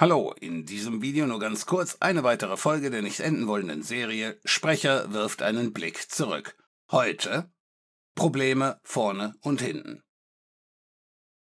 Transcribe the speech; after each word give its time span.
Hallo, 0.00 0.34
in 0.40 0.64
diesem 0.64 1.02
Video 1.02 1.26
nur 1.26 1.40
ganz 1.40 1.66
kurz 1.66 1.98
eine 2.00 2.22
weitere 2.22 2.56
Folge 2.56 2.88
der 2.88 3.02
nicht 3.02 3.20
enden 3.20 3.46
wollenden 3.46 3.82
Serie 3.82 4.40
Sprecher 4.46 5.12
wirft 5.12 5.42
einen 5.42 5.74
Blick 5.74 6.10
zurück. 6.10 6.56
Heute 6.90 7.52
Probleme 8.14 8.80
vorne 8.82 9.34
und 9.42 9.60
hinten. 9.60 10.02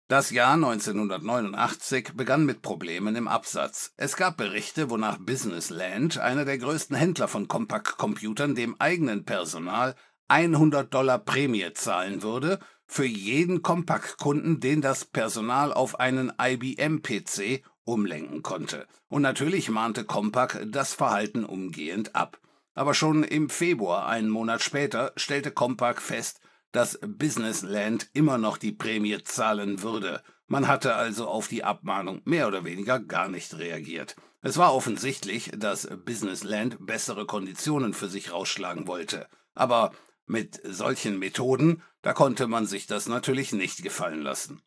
Das 0.08 0.32
Jahr 0.32 0.54
1989 0.54 2.14
begann 2.14 2.44
mit 2.44 2.60
Problemen 2.60 3.14
im 3.14 3.28
Absatz. 3.28 3.92
Es 3.96 4.16
gab 4.16 4.38
Berichte, 4.38 4.90
wonach 4.90 5.18
Business 5.18 5.70
Land, 5.70 6.18
einer 6.18 6.44
der 6.44 6.58
größten 6.58 6.96
Händler 6.96 7.28
von 7.28 7.46
Compaq-Computern, 7.46 8.56
dem 8.56 8.74
eigenen 8.80 9.24
Personal 9.24 9.94
100 10.26 10.92
Dollar 10.92 11.20
Prämie 11.20 11.72
zahlen 11.74 12.24
würde 12.24 12.58
für 12.88 13.06
jeden 13.06 13.62
Compaq-Kunden, 13.62 14.58
den 14.58 14.80
das 14.80 15.04
Personal 15.04 15.72
auf 15.72 16.00
einen 16.00 16.32
IBM-PC 16.36 17.62
umlenken 17.84 18.42
konnte. 18.42 18.86
Und 19.08 19.22
natürlich 19.22 19.70
mahnte 19.70 20.04
Compaq 20.04 20.66
das 20.66 20.94
Verhalten 20.94 21.44
umgehend 21.44 22.14
ab. 22.14 22.38
Aber 22.74 22.94
schon 22.94 23.24
im 23.24 23.50
Februar, 23.50 24.06
einen 24.06 24.30
Monat 24.30 24.62
später, 24.62 25.12
stellte 25.16 25.50
Compaq 25.50 26.00
fest, 26.00 26.40
dass 26.72 26.98
Businessland 27.02 28.08
immer 28.12 28.38
noch 28.38 28.56
die 28.56 28.72
Prämie 28.72 29.22
zahlen 29.24 29.82
würde. 29.82 30.22
Man 30.46 30.68
hatte 30.68 30.94
also 30.94 31.26
auf 31.26 31.48
die 31.48 31.64
Abmahnung 31.64 32.22
mehr 32.24 32.48
oder 32.48 32.64
weniger 32.64 33.00
gar 33.00 33.28
nicht 33.28 33.58
reagiert. 33.58 34.16
Es 34.42 34.56
war 34.56 34.74
offensichtlich, 34.74 35.50
dass 35.56 35.88
Businessland 36.04 36.78
bessere 36.86 37.26
Konditionen 37.26 37.92
für 37.92 38.08
sich 38.08 38.32
rausschlagen 38.32 38.86
wollte. 38.86 39.28
Aber 39.54 39.92
mit 40.26 40.60
solchen 40.64 41.18
Methoden, 41.18 41.82
da 42.02 42.12
konnte 42.12 42.46
man 42.46 42.66
sich 42.66 42.86
das 42.86 43.08
natürlich 43.08 43.52
nicht 43.52 43.82
gefallen 43.82 44.22
lassen. 44.22 44.62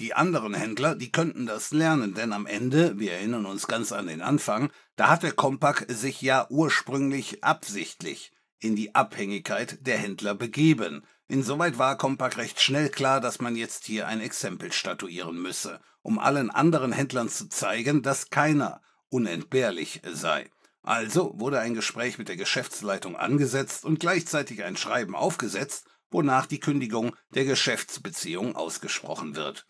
Die 0.00 0.14
anderen 0.14 0.54
Händler, 0.54 0.96
die 0.96 1.12
könnten 1.12 1.46
das 1.46 1.70
lernen, 1.70 2.14
denn 2.14 2.32
am 2.32 2.46
Ende, 2.46 2.98
wir 2.98 3.12
erinnern 3.12 3.46
uns 3.46 3.68
ganz 3.68 3.92
an 3.92 4.08
den 4.08 4.22
Anfang, 4.22 4.72
da 4.96 5.08
hatte 5.08 5.30
Compaq 5.30 5.86
sich 5.88 6.20
ja 6.20 6.48
ursprünglich 6.50 7.44
absichtlich 7.44 8.32
in 8.58 8.74
die 8.74 8.96
Abhängigkeit 8.96 9.78
der 9.86 9.98
Händler 9.98 10.34
begeben. 10.34 11.04
Insoweit 11.28 11.78
war 11.78 11.96
Compaq 11.96 12.38
recht 12.38 12.60
schnell 12.60 12.88
klar, 12.88 13.20
dass 13.20 13.40
man 13.40 13.54
jetzt 13.54 13.84
hier 13.84 14.08
ein 14.08 14.20
Exempel 14.20 14.72
statuieren 14.72 15.40
müsse, 15.40 15.80
um 16.02 16.18
allen 16.18 16.50
anderen 16.50 16.90
Händlern 16.90 17.28
zu 17.28 17.48
zeigen, 17.48 18.02
dass 18.02 18.30
keiner 18.30 18.82
unentbehrlich 19.10 20.02
sei. 20.10 20.50
Also 20.82 21.38
wurde 21.38 21.60
ein 21.60 21.74
Gespräch 21.74 22.18
mit 22.18 22.28
der 22.28 22.36
Geschäftsleitung 22.36 23.16
angesetzt 23.16 23.84
und 23.84 24.00
gleichzeitig 24.00 24.64
ein 24.64 24.76
Schreiben 24.76 25.14
aufgesetzt, 25.14 25.86
wonach 26.10 26.46
die 26.46 26.60
Kündigung 26.60 27.14
der 27.30 27.44
Geschäftsbeziehung 27.44 28.56
ausgesprochen 28.56 29.36
wird. 29.36 29.66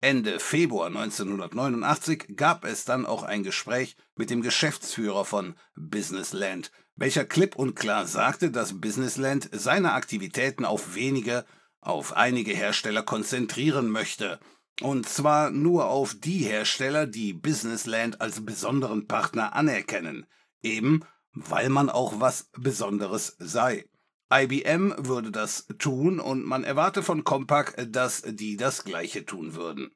Ende 0.00 0.38
Februar 0.38 0.86
1989 0.86 2.36
gab 2.36 2.64
es 2.64 2.84
dann 2.84 3.04
auch 3.04 3.24
ein 3.24 3.42
Gespräch 3.42 3.96
mit 4.14 4.30
dem 4.30 4.42
Geschäftsführer 4.42 5.24
von 5.24 5.56
Businessland, 5.74 6.70
welcher 6.94 7.24
klipp 7.24 7.56
und 7.56 7.74
klar 7.74 8.06
sagte, 8.06 8.52
dass 8.52 8.80
Businessland 8.80 9.48
seine 9.52 9.92
Aktivitäten 9.92 10.64
auf 10.64 10.94
wenige, 10.94 11.44
auf 11.80 12.16
einige 12.16 12.52
Hersteller 12.52 13.02
konzentrieren 13.02 13.90
möchte. 13.90 14.38
Und 14.80 15.08
zwar 15.08 15.50
nur 15.50 15.88
auf 15.88 16.14
die 16.14 16.44
Hersteller, 16.44 17.06
die 17.06 17.32
Businessland 17.32 18.20
als 18.20 18.44
besonderen 18.44 19.08
Partner 19.08 19.54
anerkennen, 19.54 20.26
eben 20.62 21.02
weil 21.32 21.68
man 21.70 21.90
auch 21.90 22.20
was 22.20 22.50
Besonderes 22.56 23.36
sei. 23.38 23.84
IBM 24.32 24.94
würde 24.98 25.30
das 25.30 25.66
tun 25.78 26.20
und 26.20 26.44
man 26.44 26.64
erwarte 26.64 27.02
von 27.02 27.24
Compaq, 27.24 27.74
dass 27.90 28.22
die 28.22 28.56
das 28.56 28.84
gleiche 28.84 29.24
tun 29.24 29.54
würden. 29.54 29.90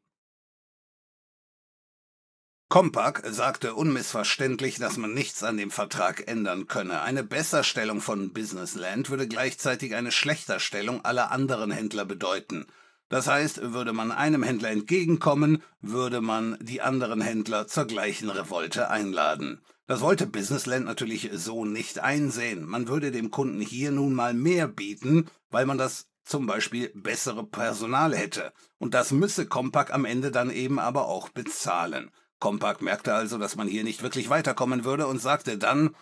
Compaq 2.73 3.23
sagte 3.27 3.75
unmissverständlich, 3.75 4.77
dass 4.77 4.97
man 4.97 5.13
nichts 5.13 5.43
an 5.43 5.59
dem 5.59 5.71
Vertrag 5.71 6.27
ändern 6.27 6.69
könne. 6.69 7.03
Eine 7.03 7.23
Besserstellung 7.23 8.01
von 8.01 8.33
Businessland 8.33 9.11
würde 9.11 9.29
gleichzeitig 9.29 9.95
eine 9.95 10.11
Schlechterstellung 10.11 11.05
aller 11.05 11.31
anderen 11.31 11.71
Händler 11.71 12.07
bedeuten. 12.07 12.67
Das 13.11 13.27
heißt, 13.27 13.75
würde 13.75 13.92
man 13.92 14.11
einem 14.11 14.42
Händler 14.42 14.71
entgegenkommen, 14.71 15.63
würde 15.83 16.23
man 16.23 16.57
die 16.63 16.81
anderen 16.81 17.21
Händler 17.21 17.67
zur 17.67 17.85
gleichen 17.85 18.31
Revolte 18.31 18.89
einladen. 18.89 19.61
Das 19.92 20.01
wollte 20.01 20.27
Businessland 20.27 20.86
natürlich 20.86 21.29
so 21.35 21.67
nicht 21.67 21.98
einsehen. 21.98 22.64
Man 22.64 22.89
würde 22.89 23.11
dem 23.11 23.30
Kunden 23.30 23.61
hier 23.61 23.91
nun 23.91 24.14
mal 24.14 24.33
mehr 24.33 24.67
bieten, 24.67 25.29
weil 25.51 25.67
man 25.67 25.77
das 25.77 26.07
zum 26.25 26.47
Beispiel 26.47 26.91
bessere 26.95 27.45
Personal 27.45 28.17
hätte. 28.17 28.55
Und 28.79 28.95
das 28.95 29.11
müsse 29.11 29.45
Compaq 29.45 29.92
am 29.92 30.07
Ende 30.07 30.30
dann 30.30 30.48
eben 30.48 30.79
aber 30.79 31.08
auch 31.08 31.29
bezahlen. 31.29 32.11
Compaq 32.39 32.80
merkte 32.80 33.13
also, 33.13 33.36
dass 33.36 33.55
man 33.55 33.69
hier 33.69 33.85
nicht 33.85 34.03
wirklich 34.03 34.30
weiterkommen 34.30 34.86
würde 34.86 35.07
und 35.07 35.20
sagte 35.20 35.58
dann, 35.58 35.95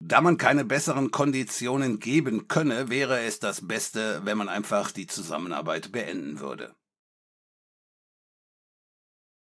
da 0.00 0.20
man 0.20 0.36
keine 0.36 0.64
besseren 0.64 1.12
Konditionen 1.12 2.00
geben 2.00 2.48
könne, 2.48 2.88
wäre 2.88 3.20
es 3.20 3.38
das 3.38 3.68
Beste, 3.68 4.22
wenn 4.24 4.36
man 4.36 4.48
einfach 4.48 4.90
die 4.90 5.06
Zusammenarbeit 5.06 5.92
beenden 5.92 6.40
würde. 6.40 6.74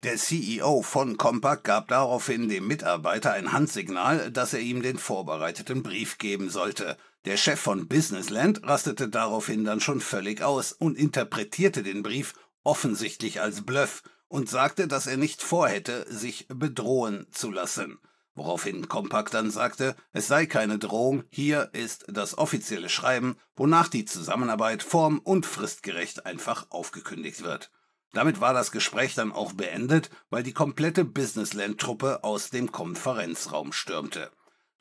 Der 0.06 0.18
CEO 0.18 0.84
von 0.84 1.18
Compaq 1.18 1.64
gab 1.64 1.88
daraufhin 1.88 2.48
dem 2.48 2.68
Mitarbeiter 2.68 3.34
ein 3.34 3.52
Handsignal, 3.52 4.30
dass 4.30 4.54
er 4.54 4.60
ihm 4.60 4.84
den 4.84 5.00
vorbereiteten 5.00 5.82
Brief 5.82 6.20
geben 6.20 6.52
sollte. 6.52 6.96
Der 7.26 7.38
Chef 7.38 7.60
von 7.60 7.88
Businessland 7.88 8.62
rastete 8.62 9.10
daraufhin 9.10 9.64
dann 9.66 9.80
schon 9.80 10.02
völlig 10.02 10.44
aus 10.44 10.74
und 10.74 10.96
interpretierte 10.96 11.82
den 11.82 12.04
Brief 12.04 12.36
offensichtlich 12.64 13.42
als 13.42 13.66
Bluff 13.66 14.04
und 14.28 14.48
sagte, 14.48 14.88
dass 14.88 15.08
er 15.08 15.18
nicht 15.18 15.42
vorhätte, 15.42 16.06
sich 16.08 16.46
bedrohen 16.50 17.26
zu 17.32 17.50
lassen. 17.50 17.98
Woraufhin 18.36 18.88
Compaq 18.88 19.32
dann 19.32 19.50
sagte, 19.50 19.96
es 20.14 20.28
sei 20.28 20.46
keine 20.46 20.78
Drohung, 20.78 21.24
hier 21.32 21.72
ist 21.74 22.06
das 22.10 22.38
offizielle 22.38 22.90
Schreiben, 22.90 23.38
wonach 23.56 23.88
die 23.88 24.06
Zusammenarbeit 24.06 24.84
form- 24.84 25.18
und 25.18 25.48
fristgerecht 25.48 26.28
einfach 26.28 26.70
aufgekündigt 26.70 27.42
wird. 27.42 27.72
Damit 28.16 28.40
war 28.40 28.53
das 28.53 28.72
Gespräch 28.72 29.14
dann 29.14 29.34
auch 29.34 29.52
beendet, 29.52 30.09
weil 30.30 30.42
die 30.42 30.53
komplette 30.53 31.03
Businessland-Truppe 31.03 32.24
aus 32.24 32.50
dem 32.50 32.72
Konferenzraum 32.72 33.74
stürmte. 33.74 34.31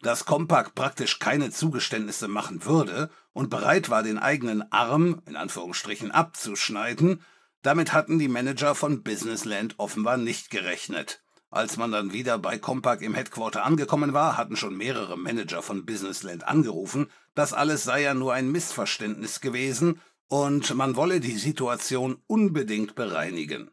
Dass 0.02 0.24
Compaq 0.24 0.76
praktisch 0.76 1.18
keine 1.18 1.50
Zugeständnisse 1.50 2.28
machen 2.28 2.64
würde 2.64 3.10
und 3.32 3.50
bereit 3.50 3.90
war, 3.90 4.04
den 4.04 4.20
eigenen 4.20 4.70
Arm, 4.70 5.20
in 5.26 5.34
Anführungsstrichen, 5.34 6.12
abzuschneiden, 6.12 7.24
damit 7.62 7.92
hatten 7.92 8.20
die 8.20 8.28
Manager 8.28 8.76
von 8.76 9.02
Businessland 9.02 9.74
offenbar 9.78 10.16
nicht 10.16 10.50
gerechnet. 10.50 11.20
Als 11.50 11.76
man 11.76 11.90
dann 11.90 12.12
wieder 12.12 12.38
bei 12.38 12.56
Compaq 12.56 13.02
im 13.02 13.14
Headquarter 13.14 13.64
angekommen 13.64 14.12
war, 14.12 14.36
hatten 14.36 14.54
schon 14.54 14.76
mehrere 14.76 15.18
Manager 15.18 15.60
von 15.60 15.84
Businessland 15.84 16.46
angerufen, 16.46 17.10
das 17.34 17.52
alles 17.52 17.82
sei 17.82 18.02
ja 18.02 18.14
nur 18.14 18.32
ein 18.32 18.52
Missverständnis 18.52 19.40
gewesen 19.40 20.00
und 20.28 20.74
man 20.74 20.96
wolle 20.96 21.20
die 21.20 21.36
Situation 21.36 22.22
unbedingt 22.26 22.94
bereinigen. 22.94 23.70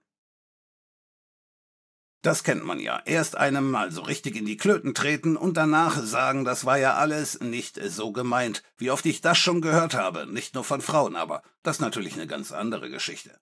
Das 2.21 2.43
kennt 2.43 2.63
man 2.63 2.79
ja. 2.79 3.01
Erst 3.05 3.35
einem 3.35 3.71
mal 3.71 3.91
so 3.91 4.01
richtig 4.01 4.35
in 4.35 4.45
die 4.45 4.57
Klöten 4.57 4.93
treten 4.93 5.35
und 5.35 5.57
danach 5.57 5.99
sagen, 6.03 6.45
das 6.45 6.65
war 6.65 6.77
ja 6.77 6.93
alles 6.93 7.39
nicht 7.39 7.79
so 7.83 8.11
gemeint. 8.11 8.61
Wie 8.77 8.91
oft 8.91 9.05
ich 9.07 9.21
das 9.21 9.39
schon 9.39 9.61
gehört 9.61 9.95
habe, 9.95 10.27
nicht 10.27 10.53
nur 10.53 10.63
von 10.63 10.81
Frauen, 10.81 11.15
aber 11.15 11.41
das 11.63 11.77
ist 11.77 11.81
natürlich 11.81 12.13
eine 12.13 12.27
ganz 12.27 12.51
andere 12.51 12.91
Geschichte. 12.91 13.39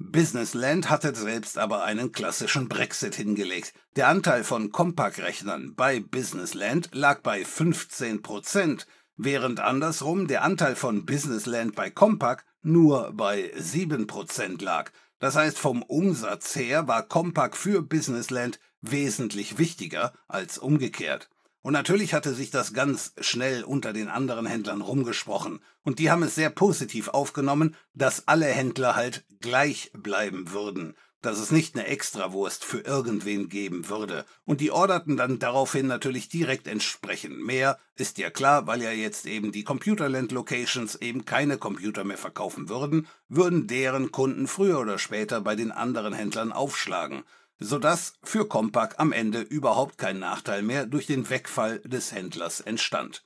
Businessland 0.00 0.90
hatte 0.90 1.14
selbst 1.14 1.58
aber 1.58 1.84
einen 1.84 2.12
klassischen 2.12 2.68
Brexit 2.68 3.14
hingelegt. 3.14 3.72
Der 3.96 4.08
Anteil 4.08 4.44
von 4.44 4.70
Compaq-Rechnern 4.70 5.74
bei 5.74 5.98
Businessland 5.98 6.90
lag 6.92 7.22
bei 7.22 7.44
15 7.44 8.22
Prozent, 8.22 8.86
während 9.16 9.58
andersrum 9.58 10.28
der 10.28 10.44
Anteil 10.44 10.76
von 10.76 11.04
Businessland 11.04 11.74
bei 11.74 11.90
Compaq 11.90 12.44
nur 12.62 13.12
bei 13.12 13.52
7% 13.54 14.62
lag. 14.62 14.90
Das 15.18 15.36
heißt, 15.36 15.58
vom 15.58 15.82
Umsatz 15.82 16.54
her 16.56 16.86
war 16.86 17.02
Compaq 17.02 17.56
für 17.56 17.82
Businessland 17.82 18.60
wesentlich 18.80 19.58
wichtiger 19.58 20.12
als 20.28 20.58
umgekehrt. 20.58 21.28
Und 21.60 21.72
natürlich 21.72 22.14
hatte 22.14 22.34
sich 22.34 22.50
das 22.50 22.72
ganz 22.72 23.12
schnell 23.20 23.64
unter 23.64 23.92
den 23.92 24.08
anderen 24.08 24.46
Händlern 24.46 24.80
rumgesprochen. 24.80 25.60
Und 25.82 25.98
die 25.98 26.10
haben 26.10 26.22
es 26.22 26.34
sehr 26.34 26.50
positiv 26.50 27.08
aufgenommen, 27.08 27.74
dass 27.94 28.28
alle 28.28 28.46
Händler 28.46 28.94
halt 28.94 29.24
gleich 29.40 29.90
bleiben 29.92 30.52
würden 30.52 30.94
dass 31.20 31.38
es 31.38 31.50
nicht 31.50 31.74
eine 31.74 31.86
Extrawurst 31.86 32.64
für 32.64 32.80
irgendwen 32.80 33.48
geben 33.48 33.88
würde. 33.88 34.24
Und 34.44 34.60
die 34.60 34.70
orderten 34.70 35.16
dann 35.16 35.38
daraufhin 35.38 35.86
natürlich 35.86 36.28
direkt 36.28 36.66
entsprechend 36.66 37.44
mehr. 37.44 37.78
Ist 37.96 38.18
ja 38.18 38.30
klar, 38.30 38.66
weil 38.66 38.82
ja 38.82 38.92
jetzt 38.92 39.26
eben 39.26 39.50
die 39.52 39.64
Computerland 39.64 40.32
Locations 40.32 40.94
eben 40.96 41.24
keine 41.24 41.58
Computer 41.58 42.04
mehr 42.04 42.18
verkaufen 42.18 42.68
würden, 42.68 43.08
würden 43.28 43.66
deren 43.66 44.12
Kunden 44.12 44.46
früher 44.46 44.78
oder 44.78 44.98
später 44.98 45.40
bei 45.40 45.56
den 45.56 45.72
anderen 45.72 46.12
Händlern 46.12 46.52
aufschlagen. 46.52 47.24
Sodass 47.58 48.14
für 48.22 48.46
Compaq 48.46 48.94
am 48.98 49.10
Ende 49.10 49.40
überhaupt 49.40 49.98
kein 49.98 50.20
Nachteil 50.20 50.62
mehr 50.62 50.86
durch 50.86 51.06
den 51.06 51.28
Wegfall 51.28 51.80
des 51.80 52.12
Händlers 52.12 52.60
entstand. 52.60 53.24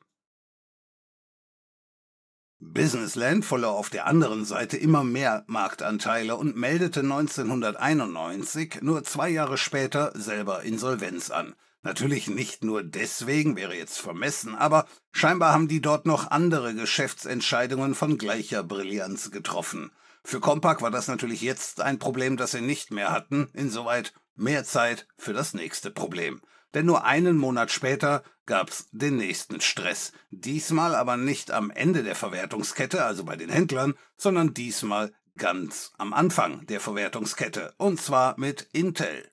Businessland 2.63 3.45
verlor 3.45 3.73
auf 3.73 3.91
der 3.91 4.07
anderen 4.07 4.45
Seite 4.45 4.77
immer 4.77 5.03
mehr 5.03 5.45
Marktanteile 5.49 6.37
und 6.37 6.57
meldete 6.57 7.01
1991, 7.01 8.79
nur 8.83 9.03
zwei 9.03 9.29
Jahre 9.29 9.59
später, 9.59 10.13
selber 10.15 10.63
Insolvenz 10.63 11.31
an. 11.31 11.55
Natürlich 11.83 12.29
nicht 12.29 12.63
nur 12.63 12.85
deswegen, 12.85 13.57
wäre 13.57 13.75
jetzt 13.75 13.99
vermessen, 13.99 14.55
aber 14.55 14.87
scheinbar 15.11 15.53
haben 15.53 15.67
die 15.67 15.81
dort 15.81 16.07
noch 16.07 16.31
andere 16.31 16.75
Geschäftsentscheidungen 16.75 17.97
von 17.97 18.17
gleicher 18.17 18.63
Brillanz 18.63 19.33
getroffen. 19.33 19.91
Für 20.23 20.39
Compaq 20.39 20.81
war 20.81 20.93
das 20.93 21.09
natürlich 21.09 21.43
jetzt 21.43 21.81
ein 21.81 21.99
Problem, 21.99 22.37
das 22.37 22.53
sie 22.53 22.61
nicht 22.61 22.93
mehr 22.93 23.11
hatten, 23.11 23.49
insoweit 23.55 24.15
mehr 24.37 24.63
Zeit 24.65 25.09
für 25.17 25.33
das 25.33 25.53
nächste 25.53 25.91
Problem. 25.91 26.41
Denn 26.75 26.87
nur 26.87 27.05
einen 27.05 27.37
Monat 27.37 27.71
später 27.71 28.23
gab's 28.47 28.89
den 28.93 29.17
nächsten 29.17 29.61
Stress. 29.61 30.13
Diesmal 30.31 30.95
aber 30.95 31.17
nicht 31.17 31.51
am 31.51 31.71
Ende 31.71 32.03
der 32.03 32.15
Verwertungskette, 32.15 33.05
also 33.05 33.25
bei 33.25 33.37
den 33.37 33.51
Händlern, 33.51 33.95
sondern 34.17 34.55
diesmal 34.55 35.13
ganz 35.37 35.93
am 35.99 36.13
Anfang 36.13 36.67
der 36.67 36.81
Verwertungskette, 36.81 37.75
und 37.79 38.01
zwar 38.01 38.39
mit 38.39 38.69
Intel. 38.73 39.31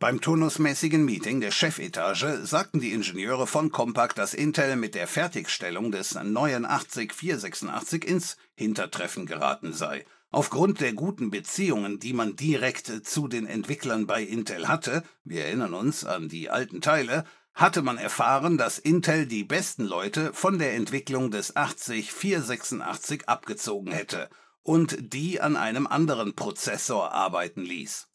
Beim 0.00 0.22
turnusmäßigen 0.22 1.04
Meeting 1.04 1.42
der 1.42 1.50
Chefetage 1.50 2.46
sagten 2.46 2.80
die 2.80 2.92
Ingenieure 2.92 3.46
von 3.46 3.70
Compaq, 3.70 4.14
dass 4.14 4.32
Intel 4.32 4.76
mit 4.76 4.94
der 4.94 5.06
Fertigstellung 5.06 5.92
des 5.92 6.14
neuen 6.14 6.64
80486 6.64 8.06
ins 8.06 8.38
Hintertreffen 8.54 9.26
geraten 9.26 9.74
sei. 9.74 10.06
Aufgrund 10.32 10.80
der 10.80 10.92
guten 10.92 11.30
Beziehungen, 11.30 11.98
die 11.98 12.12
man 12.12 12.36
direkt 12.36 12.86
zu 13.04 13.26
den 13.26 13.46
Entwicklern 13.46 14.06
bei 14.06 14.22
Intel 14.22 14.68
hatte, 14.68 15.02
wir 15.24 15.44
erinnern 15.44 15.74
uns 15.74 16.04
an 16.04 16.28
die 16.28 16.50
alten 16.50 16.80
Teile, 16.80 17.24
hatte 17.52 17.82
man 17.82 17.98
erfahren, 17.98 18.56
dass 18.56 18.78
Intel 18.78 19.26
die 19.26 19.42
besten 19.42 19.84
Leute 19.84 20.32
von 20.32 20.60
der 20.60 20.74
Entwicklung 20.74 21.32
des 21.32 21.56
80486 21.56 23.28
abgezogen 23.28 23.92
hätte 23.92 24.30
und 24.62 25.12
die 25.12 25.40
an 25.40 25.56
einem 25.56 25.88
anderen 25.88 26.36
Prozessor 26.36 27.12
arbeiten 27.12 27.62
ließ. 27.62 28.09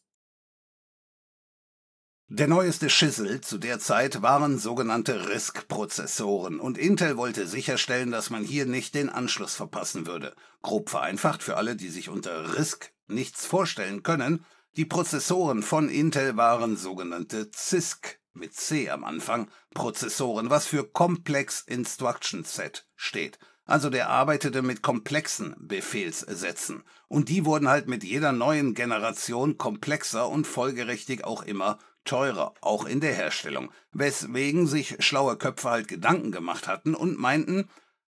Der 2.28 2.48
neueste 2.48 2.90
Schissel 2.90 3.40
zu 3.40 3.56
der 3.56 3.78
Zeit 3.78 4.20
waren 4.20 4.58
sogenannte 4.58 5.28
RISC-Prozessoren 5.28 6.58
und 6.58 6.76
Intel 6.76 7.16
wollte 7.16 7.46
sicherstellen, 7.46 8.10
dass 8.10 8.30
man 8.30 8.42
hier 8.42 8.66
nicht 8.66 8.96
den 8.96 9.08
Anschluss 9.08 9.54
verpassen 9.54 10.08
würde. 10.08 10.34
Grob 10.60 10.90
vereinfacht 10.90 11.44
für 11.44 11.56
alle, 11.56 11.76
die 11.76 11.88
sich 11.88 12.08
unter 12.08 12.58
RISC 12.58 12.90
nichts 13.06 13.46
vorstellen 13.46 14.02
können, 14.02 14.44
die 14.76 14.84
Prozessoren 14.84 15.62
von 15.62 15.88
Intel 15.88 16.36
waren 16.36 16.76
sogenannte 16.76 17.48
CISC 17.54 18.18
mit 18.34 18.54
C 18.54 18.90
am 18.90 19.04
Anfang 19.04 19.48
Prozessoren, 19.72 20.50
was 20.50 20.66
für 20.66 20.82
Complex 20.82 21.60
Instruction 21.60 22.42
Set 22.42 22.88
steht. 22.96 23.38
Also 23.66 23.88
der 23.88 24.10
arbeitete 24.10 24.62
mit 24.62 24.82
komplexen 24.82 25.54
Befehlssätzen. 25.60 26.82
Und 27.06 27.28
die 27.28 27.44
wurden 27.44 27.68
halt 27.68 27.86
mit 27.86 28.02
jeder 28.02 28.32
neuen 28.32 28.74
Generation 28.74 29.58
komplexer 29.58 30.28
und 30.28 30.48
folgerichtig 30.48 31.22
auch 31.22 31.44
immer 31.44 31.78
teurer, 32.06 32.54
auch 32.62 32.86
in 32.86 33.00
der 33.00 33.12
Herstellung, 33.14 33.70
weswegen 33.92 34.66
sich 34.66 34.96
schlaue 35.00 35.36
Köpfe 35.36 35.70
halt 35.70 35.88
Gedanken 35.88 36.32
gemacht 36.32 36.66
hatten 36.66 36.94
und 36.94 37.18
meinten, 37.18 37.68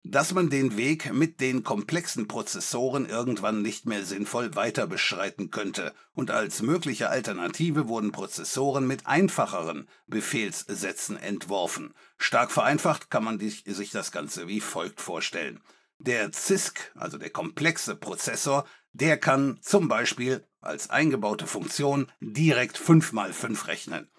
dass 0.05 0.33
man 0.33 0.49
den 0.49 0.75
Weg 0.75 1.13
mit 1.13 1.39
den 1.39 1.63
komplexen 1.63 2.27
Prozessoren 2.27 3.07
irgendwann 3.07 3.61
nicht 3.61 3.85
mehr 3.85 4.03
sinnvoll 4.03 4.53
weiter 4.55 4.85
beschreiten 4.85 5.49
könnte, 5.49 5.93
und 6.13 6.29
als 6.29 6.61
mögliche 6.61 7.09
Alternative 7.09 7.87
wurden 7.87 8.11
Prozessoren 8.11 8.85
mit 8.85 9.07
einfacheren 9.07 9.87
Befehlssätzen 10.07 11.15
entworfen. 11.15 11.93
Stark 12.17 12.51
vereinfacht 12.51 13.09
kann 13.09 13.23
man 13.23 13.39
sich 13.39 13.91
das 13.91 14.11
Ganze 14.11 14.49
wie 14.49 14.59
folgt 14.59 14.99
vorstellen. 14.99 15.61
Der 15.99 16.33
CISC, 16.33 16.91
also 16.95 17.17
der 17.17 17.29
komplexe 17.29 17.95
Prozessor, 17.95 18.65
der 18.91 19.17
kann 19.17 19.59
zum 19.61 19.87
Beispiel 19.87 20.45
als 20.63 20.89
eingebaute 20.89 21.47
Funktion 21.47 22.11
direkt 22.19 22.77
5 22.77 23.11
mal 23.11 23.33
5 23.33 23.67
rechnen. 23.67 24.09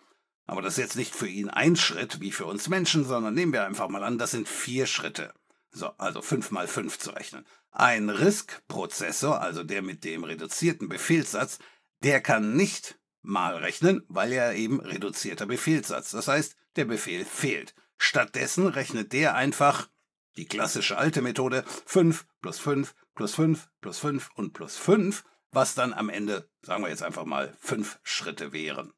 Aber 0.47 0.63
das 0.63 0.75
ist 0.75 0.85
jetzt 0.85 0.97
nicht 0.97 1.15
für 1.15 1.29
ihn 1.29 1.49
ein 1.49 1.77
Schritt 1.77 2.21
wie 2.21 2.33
für 2.33 2.47
uns 2.47 2.69
Menschen, 2.69 3.05
sondern 3.05 3.35
nehmen 3.35 3.53
wir 3.53 3.65
einfach 3.65 3.89
mal 3.89 4.05
an, 4.05 4.19
das 4.19 4.33
sind 4.33 4.49
vier 4.49 4.87
Schritte. 4.87 5.33
So, 5.71 5.89
also 5.99 6.23
5 6.23 6.51
mal 6.51 6.69
5 6.69 6.99
zu 6.99 7.11
rechnen. 7.11 7.47
Ein 7.71 8.11
RISC-Prozessor, 8.11 9.41
also 9.41 9.65
der 9.65 9.83
mit 9.83 10.05
dem 10.05 10.23
reduzierten 10.23 10.89
Befehlssatz, 10.89 11.59
der 12.03 12.21
kann 12.21 12.55
nicht 12.55 12.99
mal 13.23 13.57
rechnen, 13.57 14.05
weil 14.09 14.33
er 14.33 14.55
eben 14.55 14.81
reduzierter 14.81 15.47
Befehlssatz. 15.47 16.11
Das 16.11 16.29
heißt, 16.29 16.57
der 16.77 16.85
Befehl 16.85 17.25
fehlt. 17.25 17.75
Stattdessen 17.97 18.67
rechnet 18.67 19.13
der 19.13 19.35
einfach 19.35 19.89
die 20.37 20.47
klassische 20.47 20.99
alte 20.99 21.23
Methode 21.23 21.65
5 21.87 22.27
plus 22.41 22.59
5 22.59 22.95
plus 23.15 23.35
5 23.35 23.69
plus 23.81 23.99
5 23.99 24.31
und 24.35 24.53
plus 24.53 24.77
5 24.77 25.25
was 25.55 25.75
dann 25.75 25.93
am 25.93 26.09
Ende, 26.09 26.49
sagen 26.63 26.83
wir 26.83 26.91
jetzt 26.91 27.03
einfach 27.03 27.25
mal, 27.25 27.57
fünf 27.61 27.99
Schritte 28.03 28.53
wären. 28.53 28.93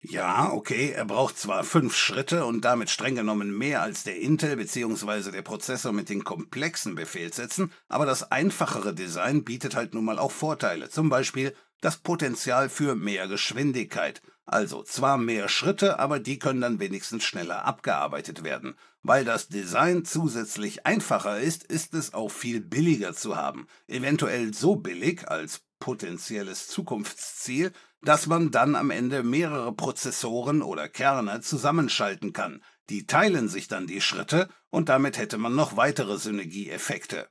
Ja, 0.00 0.52
okay, 0.52 0.92
er 0.92 1.04
braucht 1.04 1.36
zwar 1.36 1.64
fünf 1.64 1.96
Schritte 1.96 2.44
und 2.44 2.64
damit 2.64 2.88
streng 2.88 3.16
genommen 3.16 3.56
mehr 3.56 3.82
als 3.82 4.04
der 4.04 4.20
Intel 4.20 4.56
bzw. 4.56 5.32
der 5.32 5.42
Prozessor 5.42 5.92
mit 5.92 6.08
den 6.08 6.22
komplexen 6.22 6.94
Befehlssätzen, 6.94 7.72
aber 7.88 8.06
das 8.06 8.30
einfachere 8.30 8.94
Design 8.94 9.42
bietet 9.42 9.74
halt 9.74 9.94
nun 9.94 10.04
mal 10.04 10.20
auch 10.20 10.30
Vorteile, 10.30 10.88
zum 10.88 11.08
Beispiel 11.08 11.52
das 11.80 11.96
Potenzial 11.96 12.68
für 12.68 12.94
mehr 12.94 13.26
Geschwindigkeit. 13.26 14.22
Also 14.50 14.82
zwar 14.82 15.18
mehr 15.18 15.46
Schritte, 15.50 15.98
aber 15.98 16.18
die 16.20 16.38
können 16.38 16.62
dann 16.62 16.80
wenigstens 16.80 17.22
schneller 17.22 17.66
abgearbeitet 17.66 18.44
werden. 18.44 18.76
Weil 19.02 19.26
das 19.26 19.48
Design 19.48 20.06
zusätzlich 20.06 20.86
einfacher 20.86 21.38
ist, 21.38 21.64
ist 21.64 21.92
es 21.92 22.14
auch 22.14 22.30
viel 22.30 22.62
billiger 22.62 23.12
zu 23.12 23.36
haben. 23.36 23.66
Eventuell 23.88 24.54
so 24.54 24.76
billig 24.76 25.28
als 25.28 25.60
potenzielles 25.80 26.66
Zukunftsziel, 26.66 27.72
dass 28.00 28.26
man 28.26 28.50
dann 28.50 28.74
am 28.74 28.90
Ende 28.90 29.22
mehrere 29.22 29.74
Prozessoren 29.74 30.62
oder 30.62 30.88
Kerne 30.88 31.42
zusammenschalten 31.42 32.32
kann. 32.32 32.62
Die 32.88 33.06
teilen 33.06 33.50
sich 33.50 33.68
dann 33.68 33.86
die 33.86 34.00
Schritte 34.00 34.48
und 34.70 34.88
damit 34.88 35.18
hätte 35.18 35.36
man 35.36 35.54
noch 35.54 35.76
weitere 35.76 36.16
Synergieeffekte. 36.16 37.28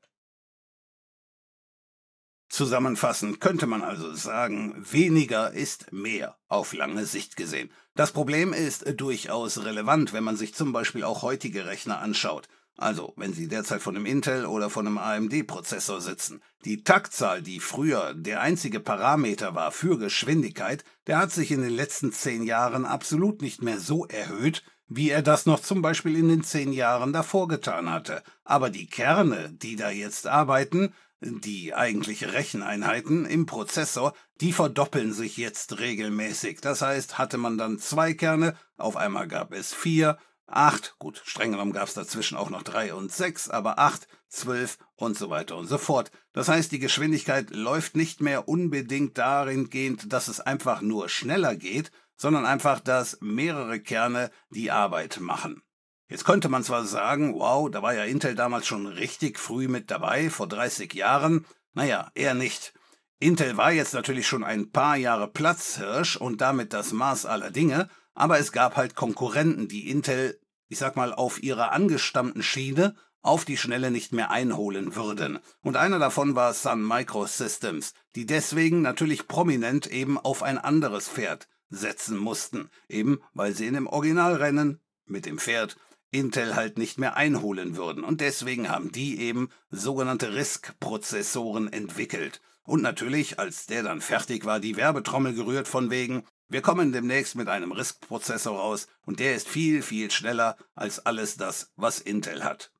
Zusammenfassend 2.49 3.41
könnte 3.41 3.67
man 3.67 3.81
also 3.81 4.13
sagen, 4.13 4.75
weniger 4.89 5.51
ist 5.51 5.91
mehr 5.91 6.37
auf 6.47 6.73
lange 6.73 7.05
Sicht 7.05 7.35
gesehen. 7.35 7.69
Das 7.95 8.11
Problem 8.11 8.53
ist 8.53 8.85
durchaus 8.99 9.63
relevant, 9.63 10.13
wenn 10.13 10.23
man 10.23 10.37
sich 10.37 10.55
zum 10.55 10.71
Beispiel 10.71 11.03
auch 11.03 11.23
heutige 11.23 11.65
Rechner 11.65 11.99
anschaut. 11.99 12.47
Also, 12.77 13.13
wenn 13.17 13.33
Sie 13.33 13.47
derzeit 13.47 13.81
von 13.81 13.95
einem 13.95 14.05
Intel 14.05 14.45
oder 14.45 14.69
von 14.69 14.85
einem 14.85 14.99
AMD-Prozessor 14.99 15.99
sitzen. 15.99 16.41
Die 16.63 16.83
Taktzahl, 16.83 17.41
die 17.41 17.59
früher 17.59 18.13
der 18.13 18.41
einzige 18.41 18.79
Parameter 18.79 19.55
war 19.55 19.71
für 19.71 19.97
Geschwindigkeit, 19.97 20.83
der 21.07 21.17
hat 21.17 21.31
sich 21.31 21.51
in 21.51 21.63
den 21.63 21.75
letzten 21.75 22.11
zehn 22.11 22.43
Jahren 22.43 22.85
absolut 22.85 23.41
nicht 23.41 23.63
mehr 23.63 23.79
so 23.79 24.05
erhöht, 24.05 24.63
wie 24.87 25.09
er 25.09 25.23
das 25.23 25.47
noch 25.47 25.59
zum 25.59 25.81
Beispiel 25.81 26.15
in 26.15 26.29
den 26.29 26.43
zehn 26.43 26.71
Jahren 26.71 27.13
davor 27.13 27.47
getan 27.47 27.89
hatte. 27.89 28.21
Aber 28.43 28.69
die 28.69 28.87
Kerne, 28.87 29.51
die 29.51 29.75
da 29.75 29.89
jetzt 29.89 30.27
arbeiten, 30.27 30.93
die 31.21 31.73
eigentliche 31.73 32.33
Recheneinheiten 32.33 33.25
im 33.25 33.45
Prozessor, 33.45 34.13
die 34.39 34.53
verdoppeln 34.53 35.13
sich 35.13 35.37
jetzt 35.37 35.79
regelmäßig. 35.79 36.61
Das 36.61 36.81
heißt, 36.81 37.17
hatte 37.17 37.37
man 37.37 37.57
dann 37.57 37.79
zwei 37.79 38.13
Kerne, 38.13 38.55
auf 38.77 38.95
einmal 38.95 39.27
gab 39.27 39.53
es 39.53 39.73
vier, 39.73 40.17
acht, 40.45 40.95
gut, 40.99 41.21
streng 41.25 41.51
genommen 41.51 41.73
gab 41.73 41.87
es 41.87 41.93
dazwischen 41.93 42.37
auch 42.37 42.49
noch 42.49 42.63
drei 42.63 42.93
und 42.93 43.11
sechs, 43.11 43.49
aber 43.49 43.79
acht, 43.79 44.07
zwölf 44.29 44.77
und 44.95 45.17
so 45.17 45.29
weiter 45.29 45.57
und 45.57 45.67
so 45.67 45.77
fort. 45.77 46.11
Das 46.33 46.47
heißt, 46.47 46.71
die 46.71 46.79
Geschwindigkeit 46.79 47.49
läuft 47.49 47.95
nicht 47.95 48.21
mehr 48.21 48.47
unbedingt 48.47 49.17
darin 49.17 49.69
gehend, 49.69 50.13
dass 50.13 50.27
es 50.27 50.39
einfach 50.39 50.81
nur 50.81 51.09
schneller 51.09 51.55
geht, 51.55 51.91
sondern 52.15 52.45
einfach, 52.45 52.79
dass 52.79 53.17
mehrere 53.21 53.79
Kerne 53.79 54.31
die 54.49 54.71
Arbeit 54.71 55.19
machen. 55.19 55.61
Jetzt 56.09 56.23
könnte 56.23 56.47
man 56.47 56.63
zwar 56.63 56.85
sagen, 56.85 57.35
wow, 57.35 57.69
da 57.69 57.81
war 57.81 57.93
ja 57.93 58.05
Intel 58.05 58.33
damals 58.33 58.65
schon 58.65 58.87
richtig 58.87 59.39
früh 59.39 59.67
mit 59.67 59.91
dabei, 59.91 60.29
vor 60.29 60.47
30 60.47 60.93
Jahren. 60.93 61.45
Naja, 61.73 62.11
eher 62.15 62.33
nicht. 62.33 62.73
Intel 63.19 63.57
war 63.57 63.71
jetzt 63.71 63.93
natürlich 63.93 64.27
schon 64.27 64.43
ein 64.43 64.71
paar 64.71 64.95
Jahre 64.95 65.27
Platzhirsch 65.27 66.15
und 66.15 66.39
damit 66.39 66.71
das 66.71 66.93
Maß 66.93 67.25
aller 67.25 67.51
Dinge, 67.51 67.89
aber 68.13 68.39
es 68.39 68.51
gab 68.51 68.77
halt 68.77 68.95
Konkurrenten, 68.95 69.67
die 69.67 69.89
Intel, 69.89 70.39
ich 70.69 70.77
sag 70.77 70.95
mal, 70.95 71.13
auf 71.13 71.43
ihrer 71.43 71.71
angestammten 71.71 72.41
Schiene 72.41 72.95
auf 73.21 73.43
die 73.43 73.57
Schnelle 73.57 73.91
nicht 73.91 74.13
mehr 74.13 74.31
einholen 74.31 74.95
würden. 74.95 75.39
Und 75.61 75.75
einer 75.75 75.99
davon 75.99 76.35
war 76.35 76.53
Sun 76.53 76.87
Microsystems, 76.87 77.93
die 78.15 78.25
deswegen 78.25 78.81
natürlich 78.81 79.27
prominent 79.27 79.87
eben 79.87 80.17
auf 80.17 80.43
ein 80.43 80.57
anderes 80.57 81.09
Pferd 81.09 81.49
setzen 81.69 82.17
mussten, 82.17 82.69
eben 82.87 83.19
weil 83.33 83.53
sie 83.53 83.67
in 83.67 83.73
dem 83.73 83.87
Originalrennen 83.87 84.79
mit 85.05 85.25
dem 85.25 85.39
Pferd 85.39 85.75
Intel 86.11 86.55
halt 86.55 86.77
nicht 86.77 86.97
mehr 86.97 87.17
einholen 87.17 87.75
würden. 87.75 88.03
Und 88.03 88.21
deswegen 88.21 88.69
haben 88.69 88.91
die 88.91 89.19
eben 89.19 89.49
sogenannte 89.69 90.33
RISC-Prozessoren 90.33 91.71
entwickelt. 91.71 92.41
Und 92.63 92.81
natürlich, 92.81 93.39
als 93.39 93.65
der 93.65 93.83
dann 93.83 94.01
fertig 94.01 94.45
war, 94.45 94.59
die 94.59 94.75
Werbetrommel 94.75 95.33
gerührt 95.33 95.67
von 95.67 95.89
wegen, 95.89 96.23
Wir 96.49 96.61
kommen 96.61 96.93
demnächst 96.93 97.35
mit 97.35 97.49
einem 97.49 97.73
RISC-Prozessor 97.73 98.57
raus 98.57 98.87
und 99.05 99.19
der 99.19 99.35
ist 99.35 99.49
viel, 99.49 99.81
viel 99.81 100.09
schneller 100.11 100.55
als 100.75 101.05
alles 101.05 101.35
das, 101.35 101.73
was 101.75 101.99
Intel 101.99 102.45
hat. 102.45 102.71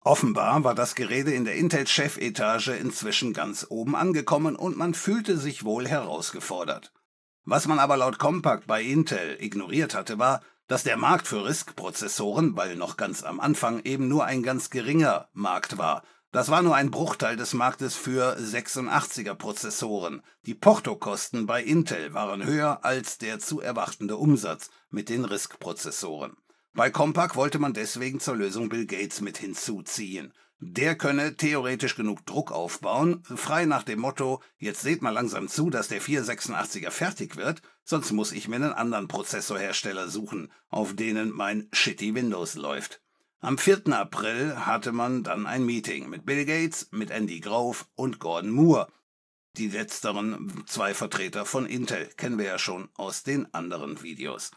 Offenbar 0.00 0.64
war 0.64 0.74
das 0.74 0.96
Gerede 0.96 1.32
in 1.32 1.44
der 1.44 1.54
Intel-Chefetage 1.54 2.76
inzwischen 2.76 3.32
ganz 3.32 3.66
oben 3.70 3.94
angekommen 3.94 4.56
und 4.56 4.76
man 4.76 4.94
fühlte 4.94 5.38
sich 5.38 5.64
wohl 5.64 5.86
herausgefordert. 5.86 6.92
Was 7.44 7.68
man 7.68 7.78
aber 7.78 7.96
laut 7.96 8.18
Compaq 8.18 8.66
bei 8.66 8.82
Intel 8.82 9.36
ignoriert 9.40 9.94
hatte, 9.94 10.18
war, 10.18 10.42
dass 10.66 10.82
der 10.82 10.96
Markt 10.96 11.26
für 11.26 11.44
RISC-Prozessoren, 11.44 12.56
weil 12.56 12.76
noch 12.76 12.96
ganz 12.96 13.22
am 13.22 13.40
Anfang 13.40 13.80
eben 13.84 14.08
nur 14.08 14.24
ein 14.24 14.42
ganz 14.42 14.70
geringer 14.70 15.28
Markt 15.32 15.78
war, 15.78 16.02
das 16.34 16.48
war 16.50 16.62
nur 16.62 16.74
ein 16.74 16.90
Bruchteil 16.90 17.36
des 17.36 17.54
Marktes 17.54 17.94
für 17.94 18.36
86er 18.36 19.34
Prozessoren. 19.34 20.20
Die 20.46 20.54
Portokosten 20.54 21.46
bei 21.46 21.62
Intel 21.62 22.12
waren 22.12 22.44
höher 22.44 22.84
als 22.84 23.18
der 23.18 23.38
zu 23.38 23.60
erwartende 23.60 24.16
Umsatz 24.16 24.70
mit 24.90 25.10
den 25.10 25.24
RISC-Prozessoren. 25.24 26.36
Bei 26.72 26.90
Compaq 26.90 27.36
wollte 27.36 27.60
man 27.60 27.72
deswegen 27.72 28.18
zur 28.18 28.34
Lösung 28.34 28.68
Bill 28.68 28.84
Gates 28.84 29.20
mit 29.20 29.38
hinzuziehen. 29.38 30.32
Der 30.58 30.96
könne 30.96 31.36
theoretisch 31.36 31.94
genug 31.94 32.26
Druck 32.26 32.50
aufbauen, 32.50 33.22
frei 33.36 33.64
nach 33.64 33.84
dem 33.84 34.00
Motto, 34.00 34.42
jetzt 34.58 34.80
seht 34.80 35.02
mal 35.02 35.10
langsam 35.10 35.46
zu, 35.46 35.70
dass 35.70 35.86
der 35.86 36.02
486er 36.02 36.90
fertig 36.90 37.36
wird, 37.36 37.62
sonst 37.84 38.12
muss 38.12 38.32
ich 38.32 38.48
mir 38.48 38.56
einen 38.56 38.72
anderen 38.72 39.08
Prozessorhersteller 39.08 40.08
suchen, 40.08 40.50
auf 40.68 40.94
denen 40.96 41.30
mein 41.30 41.68
shitty 41.72 42.14
Windows 42.14 42.54
läuft. 42.54 43.00
Am 43.40 43.58
4. 43.58 43.88
April 43.88 44.56
hatte 44.64 44.92
man 44.92 45.22
dann 45.22 45.46
ein 45.46 45.66
Meeting 45.66 46.08
mit 46.08 46.24
Bill 46.24 46.46
Gates, 46.46 46.88
mit 46.90 47.10
Andy 47.10 47.40
Grove 47.40 47.84
und 47.94 48.18
Gordon 48.18 48.50
Moore. 48.50 48.88
Die 49.56 49.68
letzteren 49.68 50.64
zwei 50.66 50.94
Vertreter 50.94 51.44
von 51.44 51.66
Intel 51.66 52.06
kennen 52.16 52.38
wir 52.38 52.46
ja 52.46 52.58
schon 52.58 52.88
aus 52.94 53.22
den 53.22 53.52
anderen 53.54 54.02
Videos. 54.02 54.50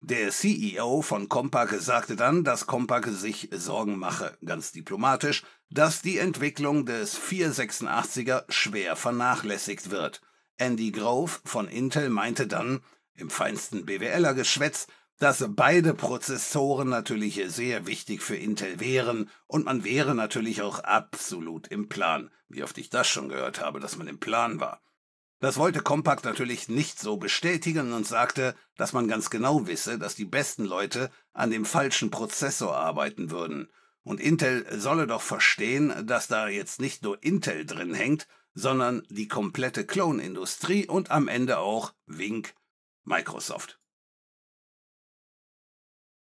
Der 0.00 0.30
CEO 0.30 1.02
von 1.02 1.28
Compaq 1.28 1.74
sagte 1.80 2.14
dann, 2.14 2.44
dass 2.44 2.66
Compaq 2.66 3.06
sich 3.08 3.48
Sorgen 3.52 3.98
mache, 3.98 4.36
ganz 4.44 4.70
diplomatisch, 4.70 5.44
dass 5.70 6.02
die 6.02 6.18
Entwicklung 6.18 6.86
des 6.86 7.18
486er 7.18 8.44
schwer 8.48 8.96
vernachlässigt 8.96 9.90
wird. 9.90 10.22
Andy 10.58 10.90
Grove 10.90 11.40
von 11.44 11.68
Intel 11.68 12.10
meinte 12.10 12.46
dann, 12.46 12.80
im 13.14 13.30
feinsten 13.30 13.86
BWLer-Geschwätz, 13.86 14.86
dass 15.18 15.44
beide 15.48 15.94
Prozessoren 15.94 16.88
natürlich 16.88 17.42
sehr 17.46 17.86
wichtig 17.86 18.22
für 18.22 18.36
Intel 18.36 18.78
wären 18.78 19.30
und 19.46 19.64
man 19.64 19.82
wäre 19.82 20.14
natürlich 20.14 20.62
auch 20.62 20.78
absolut 20.80 21.68
im 21.68 21.88
Plan. 21.88 22.30
Wie 22.48 22.62
oft 22.62 22.78
ich 22.78 22.90
das 22.90 23.08
schon 23.08 23.28
gehört 23.28 23.60
habe, 23.60 23.80
dass 23.80 23.96
man 23.96 24.06
im 24.06 24.20
Plan 24.20 24.60
war. 24.60 24.80
Das 25.40 25.56
wollte 25.56 25.80
Compaq 25.80 26.24
natürlich 26.24 26.68
nicht 26.68 26.98
so 26.98 27.16
bestätigen 27.16 27.92
und 27.92 28.06
sagte, 28.06 28.56
dass 28.76 28.92
man 28.92 29.06
ganz 29.06 29.30
genau 29.30 29.66
wisse, 29.68 29.98
dass 29.98 30.16
die 30.16 30.24
besten 30.24 30.64
Leute 30.64 31.10
an 31.32 31.50
dem 31.50 31.64
falschen 31.64 32.10
Prozessor 32.10 32.76
arbeiten 32.76 33.30
würden. 33.30 33.68
Und 34.02 34.20
Intel 34.20 34.66
solle 34.80 35.06
doch 35.06 35.22
verstehen, 35.22 36.06
dass 36.06 36.26
da 36.26 36.48
jetzt 36.48 36.80
nicht 36.80 37.02
nur 37.02 37.22
Intel 37.22 37.66
drin 37.66 37.94
hängt, 37.94 38.26
sondern 38.58 39.04
die 39.08 39.28
komplette 39.28 39.86
Clone-Industrie 39.86 40.88
und 40.88 41.12
am 41.12 41.28
Ende 41.28 41.58
auch, 41.58 41.94
Wink, 42.06 42.54
Microsoft. 43.04 43.78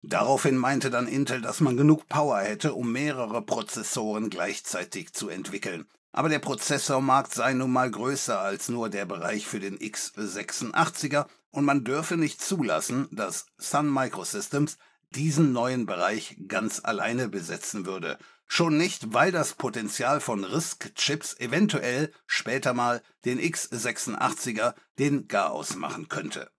Daraufhin 0.02 0.56
meinte 0.56 0.90
dann 0.90 1.08
Intel, 1.08 1.40
dass 1.40 1.60
man 1.60 1.78
genug 1.78 2.08
Power 2.08 2.40
hätte, 2.40 2.74
um 2.74 2.92
mehrere 2.92 3.42
Prozessoren 3.42 4.28
gleichzeitig 4.28 5.12
zu 5.14 5.30
entwickeln. 5.30 5.86
Aber 6.12 6.28
der 6.28 6.40
Prozessormarkt 6.40 7.32
sei 7.32 7.54
nun 7.54 7.72
mal 7.72 7.90
größer 7.90 8.38
als 8.38 8.68
nur 8.68 8.90
der 8.90 9.06
Bereich 9.06 9.46
für 9.46 9.60
den 9.60 9.78
x86er 9.78 11.26
und 11.50 11.64
man 11.64 11.84
dürfe 11.84 12.16
nicht 12.16 12.42
zulassen, 12.42 13.08
dass 13.12 13.46
Sun 13.56 13.92
Microsystems 13.92 14.76
diesen 15.10 15.52
neuen 15.52 15.86
Bereich 15.86 16.36
ganz 16.48 16.80
alleine 16.84 17.28
besetzen 17.28 17.86
würde. 17.86 18.18
Schon 18.52 18.76
nicht, 18.76 19.14
weil 19.14 19.30
das 19.30 19.54
Potenzial 19.54 20.18
von 20.20 20.42
RISC-Chips 20.42 21.38
eventuell 21.38 22.12
später 22.26 22.74
mal 22.74 23.00
den 23.24 23.38
x86er 23.38 24.74
den 24.98 25.28
Garaus 25.28 25.76
machen 25.76 26.08
könnte. 26.08 26.50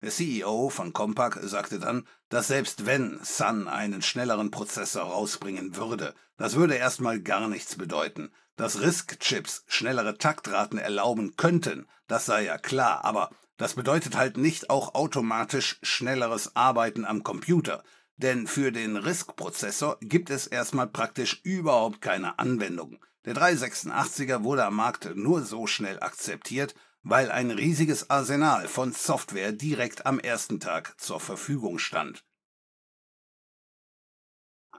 Der 0.00 0.10
CEO 0.10 0.70
von 0.70 0.94
Compaq 0.94 1.40
sagte 1.42 1.78
dann, 1.78 2.08
dass 2.30 2.46
selbst 2.46 2.86
wenn 2.86 3.22
Sun 3.22 3.68
einen 3.68 4.00
schnelleren 4.00 4.50
Prozessor 4.50 5.02
rausbringen 5.02 5.76
würde, 5.76 6.14
das 6.38 6.54
würde 6.54 6.76
erstmal 6.76 7.20
gar 7.20 7.46
nichts 7.46 7.76
bedeuten. 7.76 8.32
Dass 8.56 8.80
RISC-Chips 8.80 9.64
schnellere 9.66 10.16
Taktraten 10.16 10.78
erlauben 10.78 11.36
könnten, 11.36 11.86
das 12.06 12.24
sei 12.24 12.44
ja 12.44 12.56
klar, 12.56 13.04
aber 13.04 13.28
das 13.58 13.74
bedeutet 13.74 14.16
halt 14.16 14.38
nicht 14.38 14.70
auch 14.70 14.94
automatisch 14.94 15.78
schnelleres 15.82 16.56
Arbeiten 16.56 17.04
am 17.04 17.22
Computer. 17.22 17.84
Denn 18.16 18.46
für 18.46 18.70
den 18.70 18.96
RISC-Prozessor 18.96 19.98
gibt 20.00 20.30
es 20.30 20.46
erstmal 20.46 20.86
praktisch 20.86 21.40
überhaupt 21.42 22.00
keine 22.00 22.38
Anwendung. 22.38 22.98
Der 23.24 23.34
386er 23.34 24.44
wurde 24.44 24.64
am 24.64 24.76
Markt 24.76 25.16
nur 25.16 25.42
so 25.42 25.66
schnell 25.66 25.98
akzeptiert, 26.00 26.74
weil 27.02 27.30
ein 27.30 27.50
riesiges 27.50 28.10
Arsenal 28.10 28.68
von 28.68 28.92
Software 28.92 29.52
direkt 29.52 30.06
am 30.06 30.18
ersten 30.18 30.60
Tag 30.60 30.94
zur 31.00 31.20
Verfügung 31.20 31.78
stand. 31.78 32.24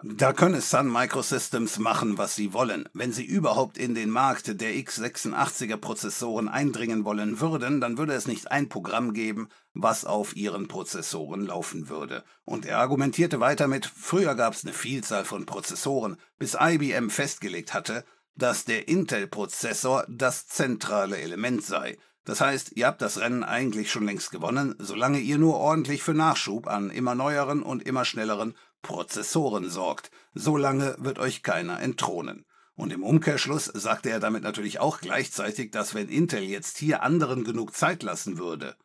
Da 0.07 0.33
könne 0.33 0.61
Sun 0.61 0.91
Microsystems 0.91 1.79
machen, 1.79 2.19
was 2.19 2.35
sie 2.35 2.53
wollen. 2.53 2.87
Wenn 2.93 3.11
sie 3.11 3.25
überhaupt 3.25 3.79
in 3.79 3.95
den 3.95 4.11
Markt 4.11 4.61
der 4.61 4.75
x86er 4.75 5.77
Prozessoren 5.77 6.47
eindringen 6.47 7.05
wollen 7.05 7.39
würden, 7.39 7.81
dann 7.81 7.97
würde 7.97 8.13
es 8.13 8.27
nicht 8.27 8.51
ein 8.51 8.69
Programm 8.69 9.13
geben, 9.13 9.49
was 9.73 10.05
auf 10.05 10.35
ihren 10.35 10.67
Prozessoren 10.67 11.47
laufen 11.47 11.89
würde. 11.89 12.23
Und 12.43 12.67
er 12.67 12.77
argumentierte 12.77 13.39
weiter 13.39 13.67
mit, 13.67 13.87
früher 13.87 14.35
gab 14.35 14.53
es 14.53 14.63
eine 14.63 14.73
Vielzahl 14.73 15.25
von 15.25 15.47
Prozessoren, 15.47 16.17
bis 16.37 16.55
IBM 16.59 17.09
festgelegt 17.09 17.73
hatte, 17.73 18.05
dass 18.35 18.63
der 18.63 18.87
Intel-Prozessor 18.87 20.05
das 20.07 20.45
zentrale 20.45 21.17
Element 21.17 21.65
sei. 21.65 21.97
Das 22.25 22.41
heißt, 22.41 22.73
ihr 22.75 22.85
habt 22.85 23.01
das 23.01 23.19
Rennen 23.19 23.43
eigentlich 23.43 23.91
schon 23.91 24.05
längst 24.05 24.29
gewonnen, 24.29 24.75
solange 24.77 25.19
ihr 25.19 25.39
nur 25.39 25.55
ordentlich 25.55 26.03
für 26.03 26.13
Nachschub 26.13 26.67
an 26.67 26.91
immer 26.91 27.15
neueren 27.15 27.63
und 27.63 27.83
immer 27.83 28.05
schnelleren 28.05 28.55
Prozessoren 28.85 29.67
sorgt. 29.67 30.11
Solange 30.35 30.95
wird 30.99 31.17
euch 31.17 31.41
keiner 31.41 31.81
entthronen. 31.81 32.45
Und 32.75 32.93
im 32.93 33.03
Umkehrschluss 33.03 33.65
sagte 33.65 34.11
er 34.11 34.19
damit 34.19 34.43
natürlich 34.43 34.79
auch 34.79 35.01
gleichzeitig, 35.01 35.71
dass 35.71 35.95
wenn 35.95 36.07
Intel 36.07 36.43
jetzt 36.43 36.77
hier 36.77 37.01
anderen 37.01 37.43
genug 37.43 37.73
Zeit 37.73 38.03
lassen 38.03 38.37
würde, 38.37 38.75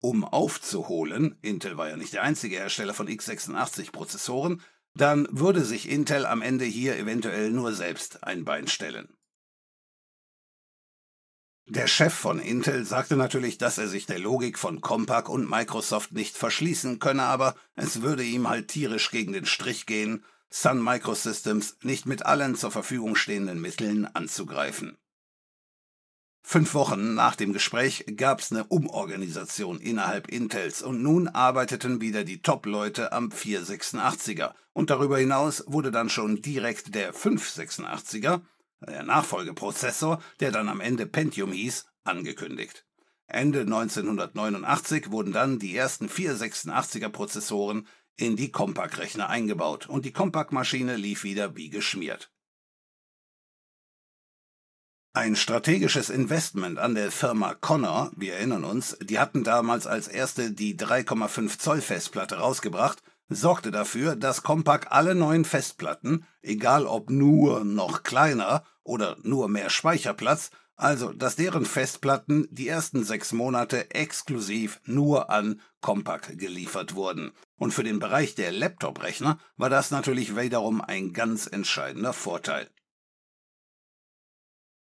um 0.00 0.24
aufzuholen, 0.24 1.36
Intel 1.42 1.76
war 1.76 1.90
ja 1.90 1.98
nicht 1.98 2.14
der 2.14 2.22
einzige 2.22 2.56
Hersteller 2.56 2.94
von 2.94 3.06
x86-Prozessoren, 3.06 4.62
dann 4.94 5.28
würde 5.30 5.62
sich 5.62 5.90
Intel 5.90 6.24
am 6.24 6.40
Ende 6.40 6.64
hier 6.64 6.96
eventuell 6.96 7.50
nur 7.50 7.74
selbst 7.74 8.24
ein 8.24 8.46
Bein 8.46 8.66
stellen. 8.66 9.14
Der 11.70 11.86
Chef 11.86 12.12
von 12.12 12.40
Intel 12.40 12.84
sagte 12.84 13.14
natürlich, 13.14 13.56
dass 13.56 13.78
er 13.78 13.86
sich 13.86 14.04
der 14.04 14.18
Logik 14.18 14.58
von 14.58 14.80
Compaq 14.80 15.28
und 15.28 15.48
Microsoft 15.48 16.10
nicht 16.10 16.36
verschließen 16.36 16.98
könne, 16.98 17.22
aber 17.22 17.54
es 17.76 18.02
würde 18.02 18.24
ihm 18.24 18.48
halt 18.48 18.66
tierisch 18.66 19.12
gegen 19.12 19.32
den 19.32 19.46
Strich 19.46 19.86
gehen, 19.86 20.24
Sun 20.48 20.82
Microsystems 20.82 21.76
nicht 21.82 22.06
mit 22.06 22.26
allen 22.26 22.56
zur 22.56 22.72
Verfügung 22.72 23.14
stehenden 23.14 23.60
Mitteln 23.60 24.04
anzugreifen. 24.04 24.98
Fünf 26.42 26.74
Wochen 26.74 27.14
nach 27.14 27.36
dem 27.36 27.52
Gespräch 27.52 28.04
gab 28.16 28.40
es 28.40 28.50
eine 28.50 28.64
Umorganisation 28.64 29.78
innerhalb 29.78 30.26
Intels 30.26 30.82
und 30.82 31.00
nun 31.00 31.28
arbeiteten 31.28 32.00
wieder 32.00 32.24
die 32.24 32.42
Top-Leute 32.42 33.12
am 33.12 33.28
486er 33.28 34.54
und 34.72 34.90
darüber 34.90 35.18
hinaus 35.18 35.62
wurde 35.68 35.92
dann 35.92 36.08
schon 36.08 36.42
direkt 36.42 36.96
der 36.96 37.14
586er 37.14 38.40
der 38.80 39.02
Nachfolgeprozessor, 39.02 40.22
der 40.40 40.52
dann 40.52 40.68
am 40.68 40.80
Ende 40.80 41.06
Pentium 41.06 41.52
hieß, 41.52 41.86
angekündigt. 42.04 42.86
Ende 43.26 43.60
1989 43.60 45.10
wurden 45.10 45.32
dann 45.32 45.58
die 45.58 45.76
ersten 45.76 46.08
486er 46.08 47.10
Prozessoren 47.10 47.86
in 48.16 48.36
die 48.36 48.50
Compaq-Rechner 48.50 49.28
eingebaut 49.28 49.88
und 49.88 50.04
die 50.04 50.12
Compaq-Maschine 50.12 50.96
lief 50.96 51.22
wieder 51.22 51.56
wie 51.56 51.70
geschmiert. 51.70 52.32
Ein 55.12 55.34
strategisches 55.34 56.08
Investment 56.08 56.78
an 56.78 56.94
der 56.94 57.10
Firma 57.10 57.54
Connor, 57.54 58.12
wir 58.14 58.34
erinnern 58.34 58.64
uns, 58.64 58.96
die 59.02 59.18
hatten 59.18 59.42
damals 59.42 59.86
als 59.86 60.06
erste 60.06 60.52
die 60.52 60.76
3,5 60.76 61.58
Zoll 61.58 61.80
Festplatte 61.80 62.36
rausgebracht 62.36 63.02
sorgte 63.30 63.70
dafür, 63.70 64.16
dass 64.16 64.42
Compaq 64.42 64.88
alle 64.90 65.14
neuen 65.14 65.44
Festplatten, 65.44 66.26
egal 66.42 66.86
ob 66.86 67.08
nur 67.08 67.64
noch 67.64 68.02
kleiner 68.02 68.64
oder 68.82 69.16
nur 69.22 69.48
mehr 69.48 69.70
Speicherplatz, 69.70 70.50
also 70.76 71.12
dass 71.12 71.36
deren 71.36 71.64
Festplatten 71.64 72.48
die 72.50 72.68
ersten 72.68 73.04
sechs 73.04 73.32
Monate 73.32 73.90
exklusiv 73.94 74.80
nur 74.84 75.30
an 75.30 75.60
Compaq 75.80 76.38
geliefert 76.38 76.94
wurden. 76.94 77.32
Und 77.56 77.72
für 77.72 77.84
den 77.84 77.98
Bereich 77.98 78.34
der 78.34 78.50
Laptop-Rechner 78.50 79.38
war 79.56 79.70
das 79.70 79.90
natürlich 79.90 80.36
wiederum 80.36 80.80
ein 80.80 81.12
ganz 81.12 81.46
entscheidender 81.46 82.12
Vorteil. 82.12 82.68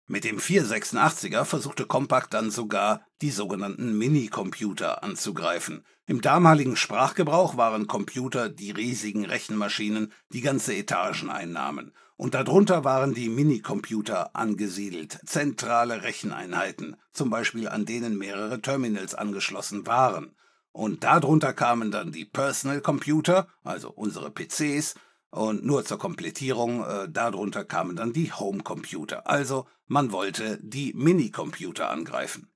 Mit 0.08 0.24
dem 0.24 0.38
486er 0.38 1.44
versuchte 1.44 1.86
Compaq 1.86 2.28
dann 2.28 2.50
sogar, 2.50 3.06
die 3.20 3.30
sogenannten 3.30 3.96
Minicomputer 3.96 5.04
anzugreifen. 5.04 5.84
Im 6.06 6.20
damaligen 6.20 6.76
Sprachgebrauch 6.76 7.56
waren 7.56 7.86
Computer 7.86 8.48
die 8.48 8.72
riesigen 8.72 9.24
Rechenmaschinen, 9.24 10.12
die 10.32 10.40
ganze 10.40 10.74
Etagen 10.74 11.30
einnahmen. 11.30 11.92
Und 12.16 12.34
darunter 12.34 12.84
waren 12.84 13.14
die 13.14 13.28
Minicomputer 13.28 14.34
angesiedelt, 14.34 15.20
zentrale 15.24 16.02
Recheneinheiten, 16.02 16.96
zum 17.12 17.30
Beispiel 17.30 17.68
an 17.68 17.86
denen 17.86 18.18
mehrere 18.18 18.60
Terminals 18.60 19.14
angeschlossen 19.14 19.86
waren. 19.86 20.34
Und 20.72 21.04
darunter 21.04 21.52
kamen 21.52 21.90
dann 21.90 22.12
die 22.12 22.24
Personal 22.24 22.80
Computer, 22.80 23.46
also 23.62 23.90
unsere 23.90 24.30
PCs, 24.30 24.94
und 25.30 25.64
nur 25.64 25.84
zur 25.84 25.98
Komplettierung, 25.98 26.84
äh, 26.84 27.08
darunter 27.08 27.64
kamen 27.64 27.96
dann 27.96 28.12
die 28.12 28.32
Home 28.32 28.62
Computer. 28.62 29.26
Also 29.26 29.66
man 29.92 30.10
wollte 30.10 30.58
die 30.62 30.94
Minicomputer 30.94 31.90
angreifen. 31.90 32.50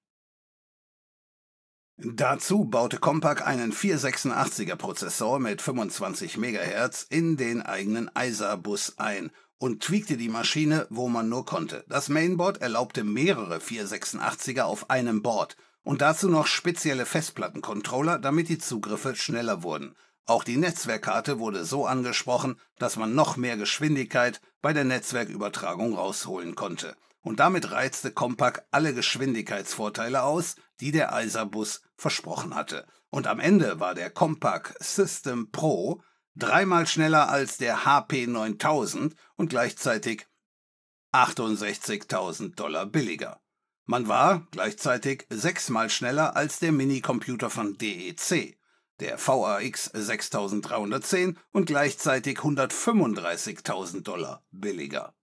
Dazu 1.98 2.64
baute 2.64 2.96
Compaq 2.96 3.46
einen 3.46 3.74
486er 3.74 4.76
Prozessor 4.76 5.38
mit 5.38 5.60
25 5.60 6.38
MHz 6.38 7.06
in 7.10 7.36
den 7.36 7.60
eigenen 7.60 8.10
ISA-Bus 8.18 8.94
ein 8.96 9.30
und 9.58 9.82
tweakte 9.82 10.16
die 10.16 10.30
Maschine, 10.30 10.86
wo 10.88 11.10
man 11.10 11.28
nur 11.28 11.44
konnte. 11.44 11.84
Das 11.88 12.08
Mainboard 12.08 12.62
erlaubte 12.62 13.04
mehrere 13.04 13.58
486er 13.58 14.62
auf 14.62 14.88
einem 14.88 15.20
Board 15.20 15.58
und 15.82 16.00
dazu 16.00 16.30
noch 16.30 16.46
spezielle 16.46 17.04
Festplattencontroller, 17.04 18.18
damit 18.18 18.48
die 18.48 18.58
Zugriffe 18.58 19.14
schneller 19.14 19.62
wurden. 19.62 19.94
Auch 20.24 20.42
die 20.42 20.56
Netzwerkkarte 20.56 21.38
wurde 21.38 21.66
so 21.66 21.84
angesprochen, 21.84 22.58
dass 22.78 22.96
man 22.96 23.14
noch 23.14 23.36
mehr 23.36 23.58
Geschwindigkeit 23.58 24.40
bei 24.62 24.72
der 24.72 24.84
Netzwerkübertragung 24.84 25.94
rausholen 25.94 26.54
konnte. 26.54 26.96
Und 27.26 27.40
damit 27.40 27.72
reizte 27.72 28.12
Compaq 28.12 28.68
alle 28.70 28.94
Geschwindigkeitsvorteile 28.94 30.22
aus, 30.22 30.54
die 30.78 30.92
der 30.92 31.10
ISA-Bus 31.12 31.82
versprochen 31.96 32.54
hatte. 32.54 32.86
Und 33.10 33.26
am 33.26 33.40
Ende 33.40 33.80
war 33.80 33.96
der 33.96 34.10
Compaq 34.10 34.76
System 34.78 35.50
Pro 35.50 36.00
dreimal 36.36 36.86
schneller 36.86 37.28
als 37.28 37.56
der 37.56 37.84
HP 37.84 38.28
9000 38.28 39.16
und 39.34 39.50
gleichzeitig 39.50 40.28
68.000 41.12 42.54
Dollar 42.54 42.86
billiger. 42.86 43.40
Man 43.86 44.06
war 44.06 44.46
gleichzeitig 44.52 45.26
sechsmal 45.28 45.90
schneller 45.90 46.36
als 46.36 46.60
der 46.60 46.70
Minicomputer 46.70 47.50
von 47.50 47.76
DEC, 47.76 48.56
der 49.00 49.18
VAX 49.18 49.90
6310 49.92 51.36
und 51.50 51.66
gleichzeitig 51.66 52.38
135.000 52.38 54.04
Dollar 54.04 54.46
billiger. 54.52 55.16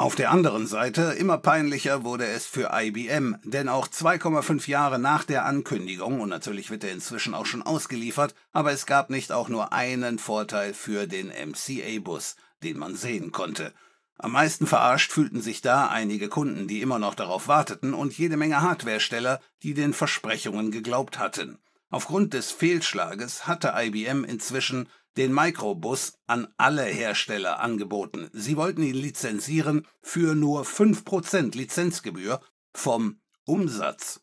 Auf 0.00 0.14
der 0.14 0.30
anderen 0.30 0.66
Seite 0.66 1.14
immer 1.18 1.36
peinlicher 1.36 2.04
wurde 2.04 2.24
es 2.24 2.46
für 2.46 2.70
IBM, 2.72 3.36
denn 3.44 3.68
auch 3.68 3.86
2,5 3.86 4.66
Jahre 4.66 4.98
nach 4.98 5.24
der 5.24 5.44
Ankündigung, 5.44 6.22
und 6.22 6.30
natürlich 6.30 6.70
wird 6.70 6.84
er 6.84 6.92
inzwischen 6.92 7.34
auch 7.34 7.44
schon 7.44 7.60
ausgeliefert, 7.62 8.34
aber 8.50 8.72
es 8.72 8.86
gab 8.86 9.10
nicht 9.10 9.30
auch 9.30 9.50
nur 9.50 9.74
einen 9.74 10.18
Vorteil 10.18 10.72
für 10.72 11.06
den 11.06 11.28
MCA-Bus, 11.28 12.36
den 12.62 12.78
man 12.78 12.96
sehen 12.96 13.30
konnte. 13.30 13.74
Am 14.16 14.32
meisten 14.32 14.66
verarscht 14.66 15.12
fühlten 15.12 15.42
sich 15.42 15.60
da 15.60 15.88
einige 15.88 16.30
Kunden, 16.30 16.66
die 16.66 16.80
immer 16.80 16.98
noch 16.98 17.14
darauf 17.14 17.46
warteten, 17.46 17.92
und 17.92 18.16
jede 18.16 18.38
Menge 18.38 18.62
Hardwaresteller, 18.62 19.38
die 19.62 19.74
den 19.74 19.92
Versprechungen 19.92 20.70
geglaubt 20.70 21.18
hatten. 21.18 21.58
Aufgrund 21.90 22.32
des 22.32 22.50
Fehlschlages 22.50 23.46
hatte 23.46 23.74
IBM 23.76 24.24
inzwischen 24.24 24.88
den 25.16 25.32
Microbus 25.32 26.18
an 26.26 26.48
alle 26.56 26.84
Hersteller 26.84 27.60
angeboten. 27.60 28.30
Sie 28.32 28.56
wollten 28.56 28.82
ihn 28.82 28.94
lizenzieren 28.94 29.86
für 30.02 30.34
nur 30.34 30.62
5% 30.62 31.56
Lizenzgebühr 31.56 32.40
vom 32.72 33.20
Umsatz. 33.44 34.20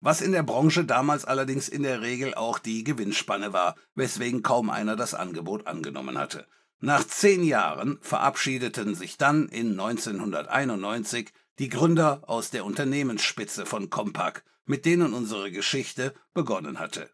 Was 0.00 0.20
in 0.20 0.30
der 0.30 0.44
Branche 0.44 0.84
damals 0.84 1.24
allerdings 1.24 1.68
in 1.68 1.82
der 1.82 2.02
Regel 2.02 2.34
auch 2.34 2.60
die 2.60 2.84
Gewinnspanne 2.84 3.52
war, 3.52 3.74
weswegen 3.94 4.42
kaum 4.42 4.70
einer 4.70 4.94
das 4.94 5.14
Angebot 5.14 5.66
angenommen 5.66 6.16
hatte. 6.16 6.46
Nach 6.80 7.04
zehn 7.04 7.42
Jahren 7.42 7.98
verabschiedeten 8.00 8.94
sich 8.94 9.16
dann 9.16 9.48
in 9.48 9.72
1991 9.72 11.32
die 11.58 11.68
Gründer 11.68 12.22
aus 12.28 12.50
der 12.50 12.64
Unternehmensspitze 12.64 13.66
von 13.66 13.90
Compaq, 13.90 14.44
mit 14.64 14.84
denen 14.84 15.12
unsere 15.12 15.50
Geschichte 15.50 16.14
begonnen 16.34 16.78
hatte. 16.78 17.10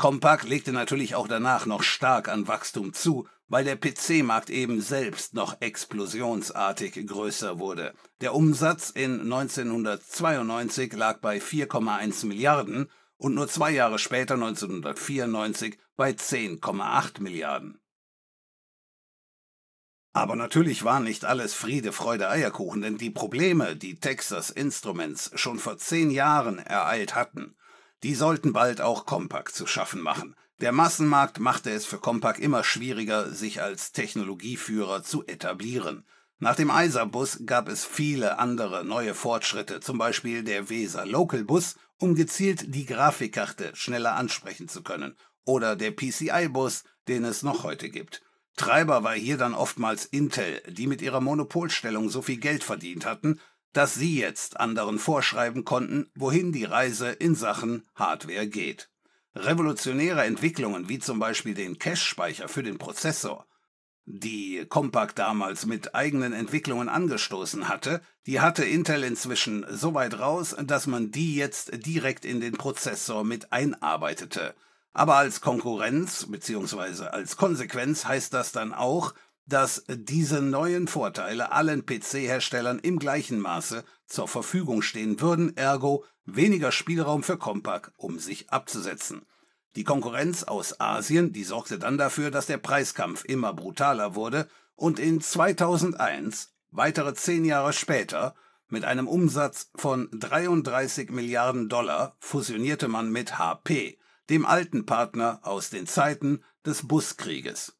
Compaq 0.00 0.44
legte 0.44 0.72
natürlich 0.72 1.14
auch 1.14 1.28
danach 1.28 1.66
noch 1.66 1.82
stark 1.82 2.30
an 2.30 2.48
Wachstum 2.48 2.94
zu, 2.94 3.28
weil 3.48 3.64
der 3.64 3.76
PC-Markt 3.76 4.48
eben 4.48 4.80
selbst 4.80 5.34
noch 5.34 5.60
explosionsartig 5.60 7.06
größer 7.06 7.58
wurde. 7.58 7.92
Der 8.22 8.34
Umsatz 8.34 8.88
in 8.88 9.20
1992 9.20 10.94
lag 10.94 11.18
bei 11.20 11.36
4,1 11.36 12.24
Milliarden 12.24 12.90
und 13.18 13.34
nur 13.34 13.46
zwei 13.48 13.72
Jahre 13.72 13.98
später 13.98 14.36
1994 14.36 15.78
bei 15.96 16.12
10,8 16.12 17.20
Milliarden. 17.20 17.78
Aber 20.14 20.34
natürlich 20.34 20.82
war 20.82 21.00
nicht 21.00 21.26
alles 21.26 21.52
Friede, 21.52 21.92
Freude, 21.92 22.30
Eierkuchen, 22.30 22.80
denn 22.80 22.96
die 22.96 23.10
Probleme, 23.10 23.76
die 23.76 24.00
Texas 24.00 24.48
Instruments 24.48 25.30
schon 25.34 25.58
vor 25.58 25.76
zehn 25.76 26.10
Jahren 26.10 26.58
ereilt 26.58 27.14
hatten, 27.14 27.54
die 28.02 28.14
sollten 28.14 28.52
bald 28.52 28.80
auch 28.80 29.06
Compaq 29.06 29.52
zu 29.52 29.66
schaffen 29.66 30.00
machen. 30.00 30.34
Der 30.60 30.72
Massenmarkt 30.72 31.40
machte 31.40 31.70
es 31.70 31.86
für 31.86 31.98
Compaq 31.98 32.38
immer 32.38 32.64
schwieriger, 32.64 33.30
sich 33.30 33.62
als 33.62 33.92
Technologieführer 33.92 35.02
zu 35.02 35.26
etablieren. 35.26 36.04
Nach 36.38 36.56
dem 36.56 36.70
ISA-Bus 36.70 37.40
gab 37.44 37.68
es 37.68 37.84
viele 37.84 38.38
andere 38.38 38.84
neue 38.84 39.14
Fortschritte, 39.14 39.80
zum 39.80 39.98
Beispiel 39.98 40.42
der 40.42 40.70
Weser 40.70 41.06
Local 41.06 41.44
Bus, 41.44 41.76
um 41.98 42.14
gezielt 42.14 42.74
die 42.74 42.86
Grafikkarte 42.86 43.72
schneller 43.74 44.16
ansprechen 44.16 44.68
zu 44.68 44.82
können, 44.82 45.16
oder 45.44 45.76
der 45.76 45.90
PCI-Bus, 45.90 46.84
den 47.08 47.24
es 47.24 47.42
noch 47.42 47.62
heute 47.62 47.90
gibt. 47.90 48.22
Treiber 48.56 49.04
war 49.04 49.14
hier 49.14 49.38
dann 49.38 49.54
oftmals 49.54 50.04
Intel, 50.04 50.62
die 50.66 50.86
mit 50.86 51.00
ihrer 51.02 51.20
Monopolstellung 51.20 52.10
so 52.10 52.20
viel 52.20 52.38
Geld 52.38 52.64
verdient 52.64 53.06
hatten, 53.06 53.40
dass 53.72 53.94
sie 53.94 54.18
jetzt 54.18 54.58
anderen 54.58 54.98
vorschreiben 54.98 55.64
konnten, 55.64 56.10
wohin 56.14 56.52
die 56.52 56.64
Reise 56.64 57.10
in 57.10 57.34
Sachen 57.34 57.86
Hardware 57.94 58.46
geht. 58.46 58.90
Revolutionäre 59.34 60.24
Entwicklungen 60.24 60.88
wie 60.88 60.98
zum 60.98 61.18
Beispiel 61.18 61.54
den 61.54 61.78
Cache-Speicher 61.78 62.48
für 62.48 62.62
den 62.62 62.78
Prozessor, 62.78 63.46
die 64.04 64.66
Compaq 64.68 65.14
damals 65.14 65.66
mit 65.66 65.94
eigenen 65.94 66.32
Entwicklungen 66.32 66.88
angestoßen 66.88 67.68
hatte, 67.68 68.00
die 68.26 68.40
hatte 68.40 68.64
Intel 68.64 69.04
inzwischen 69.04 69.64
so 69.70 69.94
weit 69.94 70.18
raus, 70.18 70.56
dass 70.64 70.86
man 70.86 71.12
die 71.12 71.36
jetzt 71.36 71.86
direkt 71.86 72.24
in 72.24 72.40
den 72.40 72.54
Prozessor 72.54 73.24
mit 73.24 73.52
einarbeitete– 73.52 74.54
aber 74.92 75.16
als 75.16 75.40
Konkurrenz 75.40 76.26
bzw. 76.28 77.04
als 77.06 77.36
Konsequenz 77.36 78.04
heißt 78.04 78.34
das 78.34 78.52
dann 78.52 78.72
auch, 78.72 79.14
dass 79.50 79.84
diese 79.88 80.40
neuen 80.40 80.88
Vorteile 80.88 81.52
allen 81.52 81.84
PC-Herstellern 81.84 82.78
im 82.78 82.98
gleichen 82.98 83.40
Maße 83.40 83.84
zur 84.06 84.28
Verfügung 84.28 84.80
stehen 84.80 85.20
würden, 85.20 85.56
ergo 85.56 86.04
weniger 86.24 86.72
Spielraum 86.72 87.22
für 87.22 87.36
Compaq, 87.36 87.92
um 87.96 88.18
sich 88.18 88.50
abzusetzen. 88.50 89.26
Die 89.76 89.84
Konkurrenz 89.84 90.44
aus 90.44 90.80
Asien, 90.80 91.32
die 91.32 91.44
sorgte 91.44 91.78
dann 91.78 91.98
dafür, 91.98 92.30
dass 92.30 92.46
der 92.46 92.58
Preiskampf 92.58 93.24
immer 93.24 93.52
brutaler 93.52 94.14
wurde 94.14 94.48
und 94.74 94.98
in 94.98 95.20
2001, 95.20 96.54
weitere 96.70 97.14
zehn 97.14 97.44
Jahre 97.44 97.72
später, 97.72 98.34
mit 98.68 98.84
einem 98.84 99.08
Umsatz 99.08 99.70
von 99.74 100.08
33 100.12 101.10
Milliarden 101.10 101.68
Dollar 101.68 102.16
fusionierte 102.20 102.86
man 102.86 103.10
mit 103.10 103.38
HP, 103.38 103.98
dem 104.28 104.46
alten 104.46 104.86
Partner 104.86 105.40
aus 105.42 105.70
den 105.70 105.88
Zeiten 105.88 106.44
des 106.64 106.86
Buskrieges. 106.86 107.79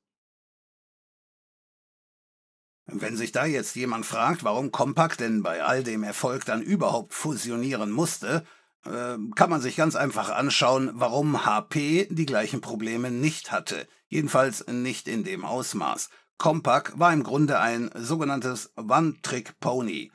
Wenn 2.92 3.16
sich 3.16 3.32
da 3.32 3.44
jetzt 3.44 3.76
jemand 3.76 4.06
fragt, 4.06 4.44
warum 4.44 4.72
Compaq 4.72 5.16
denn 5.16 5.42
bei 5.42 5.62
all 5.62 5.82
dem 5.82 6.02
Erfolg 6.02 6.44
dann 6.44 6.62
überhaupt 6.62 7.14
fusionieren 7.14 7.90
musste, 7.90 8.44
äh, 8.84 9.16
kann 9.34 9.50
man 9.50 9.60
sich 9.60 9.76
ganz 9.76 9.96
einfach 9.96 10.30
anschauen, 10.30 10.90
warum 10.94 11.44
HP 11.44 12.08
die 12.10 12.26
gleichen 12.26 12.60
Probleme 12.60 13.10
nicht 13.10 13.52
hatte, 13.52 13.86
jedenfalls 14.08 14.66
nicht 14.66 15.08
in 15.08 15.24
dem 15.24 15.44
Ausmaß. 15.44 16.10
Compaq 16.38 16.98
war 16.98 17.12
im 17.12 17.22
Grunde 17.22 17.60
ein 17.60 17.90
sogenanntes 17.94 18.72
One-Trick-Pony, 18.76 20.10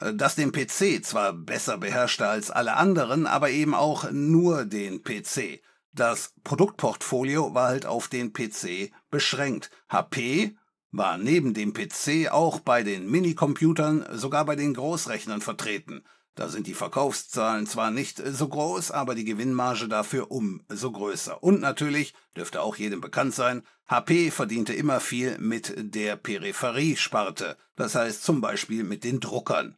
äh, 0.00 0.14
das 0.14 0.34
den 0.34 0.52
PC 0.52 1.04
zwar 1.04 1.32
besser 1.32 1.78
beherrschte 1.78 2.28
als 2.28 2.50
alle 2.50 2.76
anderen, 2.76 3.26
aber 3.26 3.50
eben 3.50 3.74
auch 3.74 4.10
nur 4.10 4.64
den 4.64 5.02
PC. 5.02 5.62
Das 5.94 6.34
Produktportfolio 6.44 7.54
war 7.54 7.68
halt 7.68 7.86
auf 7.86 8.08
den 8.08 8.32
PC 8.32 8.92
beschränkt. 9.10 9.70
HP 9.88 10.56
war 10.92 11.16
neben 11.16 11.54
dem 11.54 11.72
PC 11.72 12.30
auch 12.30 12.60
bei 12.60 12.82
den 12.82 13.10
Minicomputern, 13.10 14.06
sogar 14.12 14.44
bei 14.44 14.56
den 14.56 14.74
Großrechnern 14.74 15.40
vertreten. 15.40 16.04
Da 16.34 16.48
sind 16.48 16.66
die 16.66 16.74
Verkaufszahlen 16.74 17.66
zwar 17.66 17.90
nicht 17.90 18.22
so 18.24 18.48
groß, 18.48 18.90
aber 18.90 19.14
die 19.14 19.24
Gewinnmarge 19.24 19.88
dafür 19.88 20.30
umso 20.30 20.92
größer. 20.92 21.42
Und 21.42 21.60
natürlich, 21.60 22.14
dürfte 22.36 22.62
auch 22.62 22.76
jedem 22.76 23.00
bekannt 23.00 23.34
sein, 23.34 23.62
HP 23.86 24.30
verdiente 24.30 24.72
immer 24.72 25.00
viel 25.00 25.36
mit 25.38 25.74
der 25.76 26.16
Peripheriesparte, 26.16 27.56
das 27.76 27.94
heißt 27.94 28.22
zum 28.22 28.40
Beispiel 28.40 28.84
mit 28.84 29.04
den 29.04 29.20
Druckern. 29.20 29.76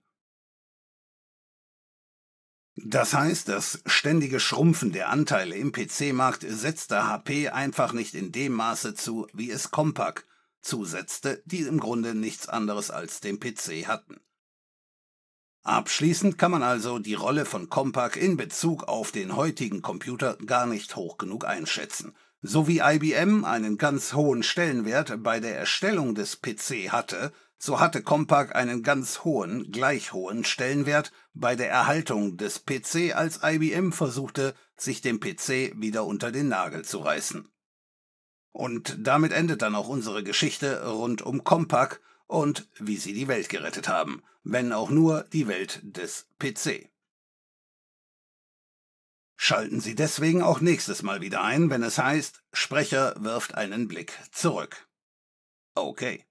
Das 2.76 3.14
heißt, 3.14 3.48
das 3.48 3.82
ständige 3.86 4.40
Schrumpfen 4.40 4.92
der 4.92 5.08
Anteile 5.10 5.56
im 5.56 5.72
PC-Markt 5.72 6.44
setzte 6.46 7.06
HP 7.06 7.50
einfach 7.50 7.92
nicht 7.92 8.14
in 8.14 8.32
dem 8.32 8.52
Maße 8.52 8.94
zu, 8.94 9.28
wie 9.32 9.50
es 9.50 9.70
Compaq 9.70 10.26
zusetzte, 10.64 11.42
die 11.46 11.60
im 11.60 11.78
Grunde 11.78 12.14
nichts 12.14 12.48
anderes 12.48 12.90
als 12.90 13.20
den 13.20 13.38
PC 13.38 13.86
hatten. 13.86 14.20
Abschließend 15.62 16.36
kann 16.36 16.50
man 16.50 16.62
also 16.62 16.98
die 16.98 17.14
Rolle 17.14 17.46
von 17.46 17.70
Compaq 17.70 18.16
in 18.16 18.36
Bezug 18.36 18.84
auf 18.84 19.12
den 19.12 19.34
heutigen 19.34 19.80
Computer 19.80 20.36
gar 20.44 20.66
nicht 20.66 20.94
hoch 20.96 21.16
genug 21.16 21.46
einschätzen. 21.46 22.14
So 22.42 22.68
wie 22.68 22.80
IBM 22.80 23.46
einen 23.46 23.78
ganz 23.78 24.12
hohen 24.12 24.42
Stellenwert 24.42 25.22
bei 25.22 25.40
der 25.40 25.56
Erstellung 25.56 26.14
des 26.14 26.42
PC 26.42 26.92
hatte, 26.92 27.32
so 27.56 27.80
hatte 27.80 28.02
Compaq 28.02 28.54
einen 28.54 28.82
ganz 28.82 29.24
hohen, 29.24 29.72
gleich 29.72 30.12
hohen 30.12 30.44
Stellenwert 30.44 31.12
bei 31.32 31.56
der 31.56 31.70
Erhaltung 31.70 32.36
des 32.36 32.66
PC, 32.66 33.16
als 33.16 33.40
IBM 33.42 33.92
versuchte, 33.92 34.54
sich 34.76 35.00
den 35.00 35.18
PC 35.18 35.72
wieder 35.80 36.04
unter 36.04 36.30
den 36.30 36.48
Nagel 36.48 36.84
zu 36.84 36.98
reißen. 36.98 37.48
Und 38.54 38.96
damit 39.00 39.32
endet 39.32 39.62
dann 39.62 39.74
auch 39.74 39.88
unsere 39.88 40.22
Geschichte 40.22 40.88
rund 40.88 41.22
um 41.22 41.42
Compaq 41.42 42.00
und 42.28 42.68
wie 42.78 42.98
sie 42.98 43.12
die 43.12 43.26
Welt 43.26 43.48
gerettet 43.48 43.88
haben, 43.88 44.22
wenn 44.44 44.72
auch 44.72 44.90
nur 44.90 45.24
die 45.32 45.48
Welt 45.48 45.80
des 45.82 46.28
PC. 46.38 46.88
Schalten 49.34 49.80
Sie 49.80 49.96
deswegen 49.96 50.40
auch 50.40 50.60
nächstes 50.60 51.02
Mal 51.02 51.20
wieder 51.20 51.42
ein, 51.42 51.68
wenn 51.68 51.82
es 51.82 51.98
heißt, 51.98 52.44
Sprecher 52.52 53.16
wirft 53.18 53.56
einen 53.56 53.88
Blick 53.88 54.16
zurück. 54.30 54.86
Okay. 55.74 56.24